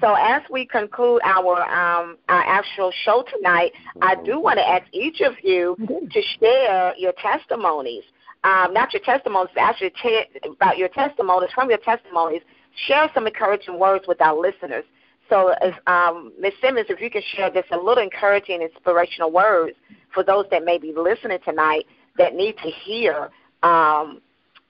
So 0.00 0.14
as 0.14 0.42
we 0.50 0.66
conclude 0.66 1.20
our 1.24 1.62
um, 1.62 2.16
our 2.28 2.42
actual 2.42 2.92
show 3.04 3.24
tonight, 3.36 3.72
I 4.00 4.16
do 4.16 4.40
want 4.40 4.58
to 4.58 4.68
ask 4.68 4.84
each 4.92 5.20
of 5.20 5.34
you 5.42 5.76
to 5.78 6.22
share 6.40 6.94
your 6.96 7.12
testimonies. 7.20 8.02
Um, 8.44 8.72
not 8.72 8.92
your 8.92 9.02
testimonies, 9.02 9.50
but 9.54 9.60
actually 9.60 9.92
t- 10.02 10.24
about 10.44 10.76
your 10.76 10.88
testimonies. 10.88 11.50
From 11.54 11.68
your 11.68 11.78
testimonies, 11.78 12.42
share 12.86 13.08
some 13.14 13.28
encouraging 13.28 13.78
words 13.78 14.06
with 14.08 14.20
our 14.20 14.36
listeners. 14.36 14.84
So, 15.32 15.48
as 15.62 15.72
um, 15.86 16.30
Ms. 16.38 16.52
Simmons, 16.60 16.86
if 16.90 17.00
you 17.00 17.08
can 17.08 17.22
share 17.34 17.48
just 17.48 17.70
a 17.70 17.76
little 17.78 18.04
encouraging, 18.04 18.60
inspirational 18.60 19.32
words 19.32 19.74
for 20.12 20.22
those 20.22 20.44
that 20.50 20.62
may 20.62 20.76
be 20.76 20.92
listening 20.94 21.38
tonight 21.42 21.86
that 22.18 22.34
need 22.34 22.54
to 22.58 22.68
hear 22.68 23.30
um, 23.62 24.20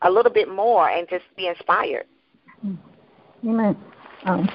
a 0.02 0.10
little 0.10 0.30
bit 0.30 0.48
more 0.48 0.88
and 0.88 1.08
just 1.08 1.24
be 1.36 1.48
inspired. 1.48 2.04
Amen. 3.44 3.76
Um, 4.24 4.48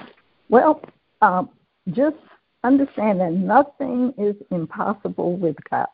well, 0.47 0.81
um, 1.21 1.49
just 1.89 2.15
understand 2.63 3.19
that 3.19 3.33
nothing 3.33 4.13
is 4.17 4.37
impossible 4.49 5.35
with 5.35 5.57
God. 5.69 5.87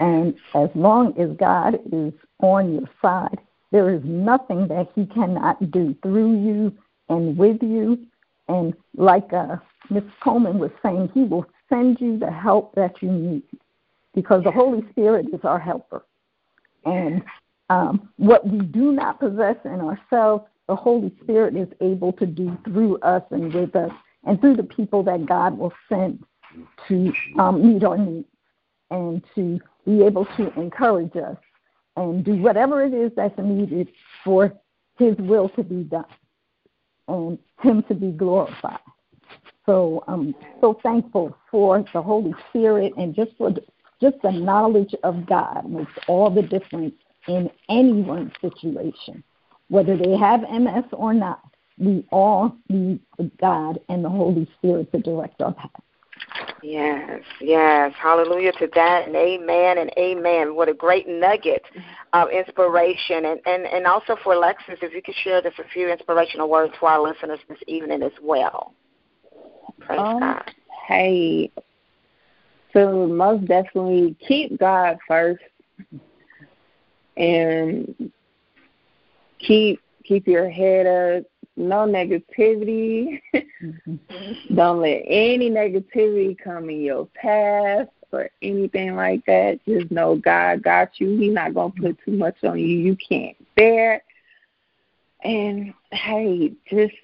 And 0.00 0.34
as 0.56 0.68
long 0.74 1.16
as 1.16 1.30
God 1.36 1.74
is 1.92 2.12
on 2.40 2.74
your 2.74 2.90
side, 3.00 3.38
there 3.70 3.88
is 3.94 4.00
nothing 4.04 4.66
that 4.66 4.88
He 4.96 5.06
cannot 5.06 5.70
do 5.70 5.94
through 6.02 6.42
you 6.42 6.76
and 7.08 7.38
with 7.38 7.62
you. 7.62 8.04
And 8.48 8.74
like 8.96 9.32
uh, 9.32 9.56
Ms. 9.90 10.04
Coleman 10.22 10.58
was 10.58 10.70
saying, 10.82 11.10
He 11.14 11.22
will 11.22 11.46
send 11.68 12.00
you 12.00 12.18
the 12.18 12.30
help 12.30 12.74
that 12.74 13.02
you 13.02 13.10
need 13.10 13.42
because 14.14 14.44
the 14.44 14.50
Holy 14.50 14.86
Spirit 14.90 15.26
is 15.32 15.40
our 15.44 15.58
helper. 15.58 16.04
And 16.84 17.22
um, 17.70 18.10
what 18.16 18.46
we 18.46 18.58
do 18.58 18.92
not 18.92 19.20
possess 19.20 19.56
in 19.64 19.80
ourselves, 19.80 20.44
the 20.68 20.76
Holy 20.76 21.12
Spirit 21.22 21.56
is 21.56 21.68
able 21.80 22.12
to 22.14 22.26
do 22.26 22.56
through 22.64 22.98
us 22.98 23.22
and 23.30 23.52
with 23.52 23.74
us, 23.74 23.92
and 24.24 24.40
through 24.40 24.56
the 24.56 24.62
people 24.62 25.02
that 25.04 25.26
God 25.26 25.56
will 25.56 25.72
send 25.88 26.22
to 26.88 27.12
um, 27.38 27.66
meet 27.66 27.82
our 27.82 27.96
needs 27.96 28.28
and 28.90 29.24
to 29.34 29.58
be 29.86 30.02
able 30.02 30.26
to 30.36 30.52
encourage 30.60 31.16
us 31.16 31.36
and 31.96 32.24
do 32.24 32.36
whatever 32.36 32.84
it 32.84 32.92
is 32.92 33.10
that's 33.16 33.36
needed 33.38 33.88
for 34.24 34.52
His 34.98 35.16
will 35.16 35.48
to 35.50 35.62
be 35.62 35.82
done 35.82 36.04
and 37.08 37.38
Him 37.62 37.82
to 37.88 37.94
be 37.94 38.10
glorified. 38.10 38.78
So 39.66 40.02
I'm 40.08 40.34
so 40.60 40.78
thankful 40.82 41.36
for 41.50 41.84
the 41.92 42.02
Holy 42.02 42.34
Spirit 42.48 42.92
and 42.96 43.14
just 43.14 43.30
for 43.38 43.50
just 44.00 44.16
the 44.22 44.32
knowledge 44.32 44.94
of 45.04 45.26
God 45.26 45.70
makes 45.70 45.92
all 46.08 46.30
the 46.30 46.42
difference 46.42 46.94
in 47.28 47.48
anyone's 47.68 48.32
situation, 48.40 49.22
whether 49.68 49.96
they 49.96 50.16
have 50.16 50.40
MS 50.42 50.84
or 50.92 51.14
not. 51.14 51.40
We 51.78 52.04
all 52.10 52.56
need 52.68 53.00
God 53.40 53.78
and 53.88 54.04
the 54.04 54.10
Holy 54.10 54.48
Spirit 54.58 54.92
to 54.92 54.98
direct 54.98 55.40
our 55.40 55.54
path. 55.54 55.70
Yes, 56.62 57.22
yes. 57.40 57.92
Hallelujah 57.98 58.52
to 58.52 58.68
that 58.74 59.06
and 59.06 59.16
amen 59.16 59.78
and 59.78 59.90
amen. 59.98 60.54
What 60.54 60.68
a 60.68 60.74
great 60.74 61.08
nugget 61.08 61.64
of 62.12 62.30
inspiration. 62.30 63.24
And, 63.24 63.40
and, 63.46 63.66
and 63.66 63.86
also 63.86 64.16
for 64.22 64.34
Alexis, 64.34 64.78
if 64.80 64.92
you 64.92 65.02
could 65.02 65.16
share 65.16 65.42
just 65.42 65.58
a 65.58 65.64
few 65.74 65.88
inspirational 65.88 66.48
words 66.48 66.72
to 66.78 66.86
our 66.86 67.02
listeners 67.02 67.40
this 67.48 67.58
evening 67.66 68.02
as 68.02 68.12
well. 68.22 68.74
Praise 69.80 70.00
um, 70.00 70.20
God. 70.20 70.50
Hey, 70.86 71.50
so 72.72 73.06
most 73.06 73.46
definitely 73.46 74.16
keep 74.26 74.58
God 74.58 74.98
first 75.06 75.42
and 77.16 78.12
keep 79.38 79.80
keep 80.04 80.26
your 80.26 80.48
head 80.48 80.86
up 80.86 81.24
no 81.56 81.86
negativity. 81.86 83.20
Mm-hmm. 83.34 84.54
Don't 84.54 84.80
let 84.80 85.02
any 85.06 85.50
negativity 85.50 86.36
come 86.38 86.70
in 86.70 86.80
your 86.80 87.06
path 87.14 87.88
or 88.10 88.30
anything 88.40 88.96
like 88.96 89.24
that. 89.26 89.60
Just 89.66 89.90
know 89.90 90.16
God 90.16 90.62
got 90.62 91.00
you. 91.00 91.16
He's 91.18 91.32
not 91.32 91.54
gonna 91.54 91.72
put 91.72 91.98
too 92.04 92.12
much 92.12 92.36
on 92.44 92.58
you. 92.58 92.66
You 92.66 92.96
can't 92.96 93.36
bear. 93.54 94.02
And 95.24 95.72
hey, 95.92 96.52
just 96.68 96.94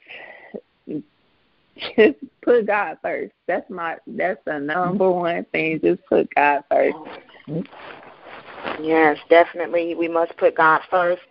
just 1.97 2.19
put 2.43 2.67
God 2.67 2.99
first. 3.03 3.33
That's 3.47 3.69
my 3.71 3.97
that's 4.07 4.41
the 4.45 4.59
number 4.59 5.11
one 5.11 5.45
thing. 5.53 5.81
Just 5.81 6.05
put 6.07 6.35
God 6.35 6.65
first. 6.71 6.97
Yes, 8.81 9.19
definitely. 9.31 9.95
We 9.95 10.09
must 10.09 10.37
put 10.37 10.57
God 10.57 10.81
first 10.91 11.23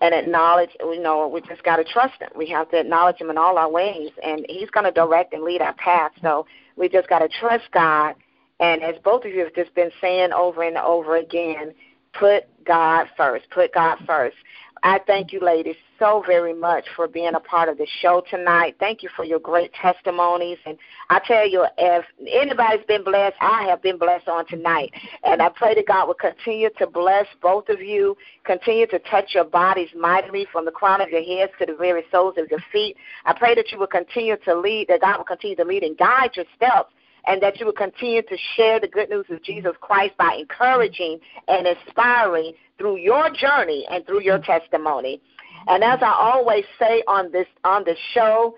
and 0.00 0.14
acknowledge, 0.14 0.70
you 0.80 1.02
know, 1.02 1.28
we 1.28 1.40
just 1.42 1.62
got 1.62 1.76
to 1.76 1.84
trust 1.84 2.20
Him. 2.20 2.30
We 2.34 2.48
have 2.48 2.70
to 2.70 2.80
acknowledge 2.80 3.16
Him 3.20 3.30
in 3.30 3.36
all 3.38 3.58
our 3.58 3.70
ways, 3.70 4.10
and 4.24 4.46
He's 4.48 4.70
going 4.70 4.84
to 4.84 4.92
direct 4.92 5.34
and 5.34 5.42
lead 5.42 5.60
our 5.60 5.74
path. 5.74 6.12
So 6.22 6.46
we 6.76 6.88
just 6.88 7.08
got 7.08 7.18
to 7.20 7.28
trust 7.28 7.64
God 7.72 8.14
And 8.60 8.82
as 8.82 8.96
both 9.02 9.24
of 9.24 9.32
you 9.32 9.40
have 9.44 9.54
just 9.54 9.74
been 9.74 9.90
saying 10.00 10.32
over 10.32 10.62
and 10.62 10.76
over 10.76 11.16
again, 11.16 11.72
put 12.12 12.44
God 12.64 13.06
first. 13.16 13.48
Put 13.50 13.72
God 13.72 13.98
first. 14.06 14.36
I 14.82 14.98
thank 15.06 15.32
you, 15.32 15.40
ladies, 15.40 15.76
so 15.98 16.22
very 16.26 16.54
much 16.54 16.84
for 16.96 17.06
being 17.06 17.34
a 17.34 17.40
part 17.40 17.68
of 17.68 17.76
the 17.76 17.86
show 18.00 18.22
tonight. 18.30 18.76
Thank 18.80 19.02
you 19.02 19.10
for 19.14 19.24
your 19.24 19.38
great 19.38 19.72
testimonies. 19.74 20.56
And 20.64 20.78
I 21.10 21.20
tell 21.26 21.46
you, 21.46 21.66
if 21.76 22.04
anybody's 22.30 22.84
been 22.86 23.04
blessed, 23.04 23.36
I 23.40 23.64
have 23.64 23.82
been 23.82 23.98
blessed 23.98 24.28
on 24.28 24.46
tonight. 24.46 24.90
And 25.24 25.42
I 25.42 25.50
pray 25.50 25.74
that 25.74 25.86
God 25.86 26.06
will 26.06 26.14
continue 26.14 26.70
to 26.78 26.86
bless 26.86 27.26
both 27.42 27.68
of 27.68 27.82
you, 27.82 28.16
continue 28.44 28.86
to 28.86 28.98
touch 29.00 29.34
your 29.34 29.44
bodies 29.44 29.88
mightily 29.94 30.46
from 30.50 30.64
the 30.64 30.70
crown 30.70 31.02
of 31.02 31.10
your 31.10 31.22
heads 31.22 31.52
to 31.58 31.66
the 31.66 31.74
very 31.74 32.04
soles 32.10 32.36
of 32.38 32.50
your 32.50 32.60
feet. 32.72 32.96
I 33.26 33.34
pray 33.34 33.54
that 33.54 33.70
you 33.72 33.78
will 33.78 33.86
continue 33.86 34.36
to 34.44 34.58
lead, 34.58 34.88
that 34.88 35.02
God 35.02 35.18
will 35.18 35.24
continue 35.24 35.56
to 35.56 35.64
lead 35.64 35.82
and 35.82 35.96
guide 35.98 36.30
your 36.36 36.46
steps 36.56 36.90
and 37.26 37.42
that 37.42 37.58
you 37.60 37.66
will 37.66 37.72
continue 37.72 38.22
to 38.22 38.36
share 38.56 38.80
the 38.80 38.88
good 38.88 39.10
news 39.10 39.26
of 39.30 39.42
Jesus 39.42 39.72
Christ 39.80 40.16
by 40.16 40.36
encouraging 40.38 41.18
and 41.48 41.66
inspiring 41.66 42.52
through 42.78 42.96
your 42.96 43.30
journey 43.30 43.86
and 43.90 44.06
through 44.06 44.22
your 44.22 44.38
testimony. 44.38 45.20
And 45.68 45.84
as 45.84 46.00
I 46.02 46.12
always 46.12 46.64
say 46.78 47.02
on 47.06 47.30
this 47.32 47.46
on 47.64 47.84
the 47.84 47.96
show, 48.14 48.56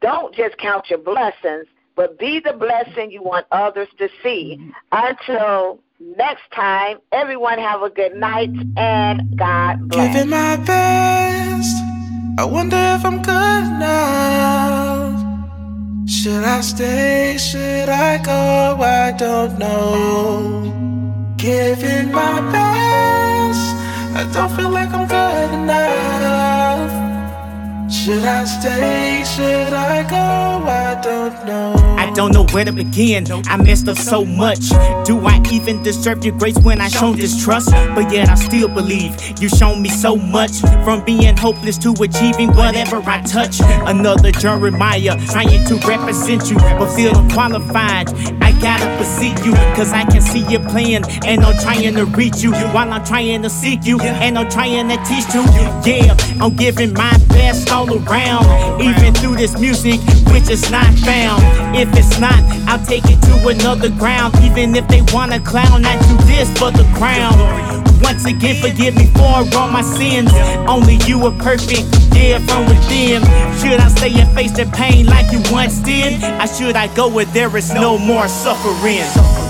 don't 0.00 0.34
just 0.34 0.56
count 0.58 0.88
your 0.88 0.98
blessings, 0.98 1.66
but 1.96 2.18
be 2.18 2.40
the 2.40 2.52
blessing 2.52 3.10
you 3.10 3.22
want 3.22 3.46
others 3.50 3.88
to 3.98 4.08
see. 4.22 4.72
Until 4.92 5.80
next 6.00 6.50
time, 6.54 6.98
everyone 7.12 7.58
have 7.58 7.82
a 7.82 7.90
good 7.90 8.14
night 8.14 8.50
and 8.76 9.36
God 9.36 9.88
bless. 9.88 10.14
Giving 10.14 10.30
my 10.30 10.56
best. 10.56 11.74
I 12.38 12.44
wonder 12.44 12.76
if 12.76 13.04
I'm 13.04 13.20
good 13.20 13.64
enough. 13.66 15.17
Should 16.08 16.42
I 16.42 16.62
stay? 16.62 17.36
Should 17.36 17.90
I 17.90 18.16
go? 18.16 18.80
I 18.80 19.12
don't 19.12 19.58
know. 19.58 21.34
Giving 21.36 22.10
my 22.10 22.40
best. 22.50 23.76
I 24.16 24.26
don't 24.32 24.50
feel 24.56 24.70
like 24.70 24.88
I'm 24.88 25.06
good 25.06 25.52
enough. 25.52 26.90
Should 27.92 28.24
I 28.24 28.44
stay? 28.44 29.22
Should 29.22 29.74
I 29.74 30.02
go? 30.08 30.57
I 30.98 31.00
don't 31.00 31.46
know. 31.46 31.74
I 31.96 32.10
don't 32.10 32.32
know 32.34 32.44
where 32.46 32.64
to 32.64 32.72
begin. 32.72 33.24
I 33.46 33.56
messed 33.56 33.86
up 33.86 33.96
so 33.96 34.24
much. 34.24 34.70
Do 35.06 35.24
I 35.24 35.40
even 35.52 35.80
deserve 35.84 36.24
your 36.24 36.36
grace 36.36 36.58
when 36.58 36.80
I 36.80 36.88
shown 36.88 37.14
distrust? 37.14 37.70
But 37.70 38.12
yet 38.12 38.28
I 38.28 38.34
still 38.34 38.66
believe 38.66 39.14
you 39.40 39.48
shown 39.48 39.80
me 39.80 39.90
so 39.90 40.16
much. 40.16 40.58
From 40.82 41.04
being 41.04 41.36
hopeless 41.36 41.78
to 41.78 41.92
achieving 42.02 42.48
whatever 42.48 42.96
I 43.06 43.22
touch. 43.22 43.60
Another 43.60 44.32
Jeremiah 44.32 45.16
trying 45.26 45.64
to 45.66 45.76
represent 45.86 46.50
you, 46.50 46.56
but 46.56 46.92
feel 46.96 47.16
unqualified. 47.16 48.08
I 48.42 48.47
gotta 48.60 48.86
beseech 48.98 49.44
you, 49.44 49.52
cause 49.74 49.92
I 49.92 50.04
can 50.04 50.20
see 50.20 50.44
your 50.50 50.60
plan. 50.68 51.04
And 51.26 51.44
I'm 51.44 51.56
trying 51.62 51.94
to 51.94 52.04
reach 52.04 52.42
you 52.42 52.52
while 52.52 52.92
I'm 52.92 53.04
trying 53.04 53.42
to 53.42 53.50
seek 53.50 53.84
you. 53.84 54.00
And 54.00 54.38
I'm 54.38 54.50
trying 54.50 54.88
to 54.88 54.96
teach 55.04 55.32
you. 55.34 55.42
Yeah, 55.84 56.16
I'm 56.40 56.54
giving 56.54 56.92
my 56.92 57.16
best 57.28 57.70
all 57.70 57.88
around. 57.88 58.80
Even 58.80 59.14
through 59.14 59.36
this 59.36 59.58
music, 59.58 60.00
which 60.32 60.50
is 60.50 60.70
not 60.70 60.92
found. 61.06 61.42
If 61.76 61.88
it's 61.96 62.18
not, 62.18 62.40
I'll 62.68 62.84
take 62.84 63.04
it 63.06 63.20
to 63.22 63.48
another 63.48 63.90
ground. 63.90 64.34
Even 64.42 64.74
if 64.76 64.86
they 64.88 65.02
wanna 65.12 65.40
clown, 65.40 65.84
I 65.84 65.96
do 66.08 66.16
this 66.26 66.48
for 66.58 66.70
the 66.70 66.84
crown. 66.96 67.67
Once 68.02 68.24
again, 68.24 68.56
forgive 68.60 68.94
me 68.96 69.06
for 69.14 69.22
all 69.56 69.68
my 69.68 69.82
sins. 69.82 70.30
Only 70.68 70.96
you 71.06 71.24
are 71.26 71.36
perfect, 71.38 71.86
yeah, 72.14 72.38
from 72.46 72.66
within. 72.66 73.22
Should 73.58 73.80
I 73.80 73.88
stay 73.88 74.20
and 74.20 74.30
face 74.34 74.52
the 74.52 74.66
pain 74.74 75.06
like 75.06 75.32
you 75.32 75.40
once 75.52 75.78
did? 75.78 76.22
I 76.22 76.46
should 76.46 76.76
I 76.76 76.92
go 76.94 77.08
where 77.08 77.26
there 77.26 77.54
is 77.56 77.72
no 77.72 77.98
more 77.98 78.28
suffering? 78.28 79.47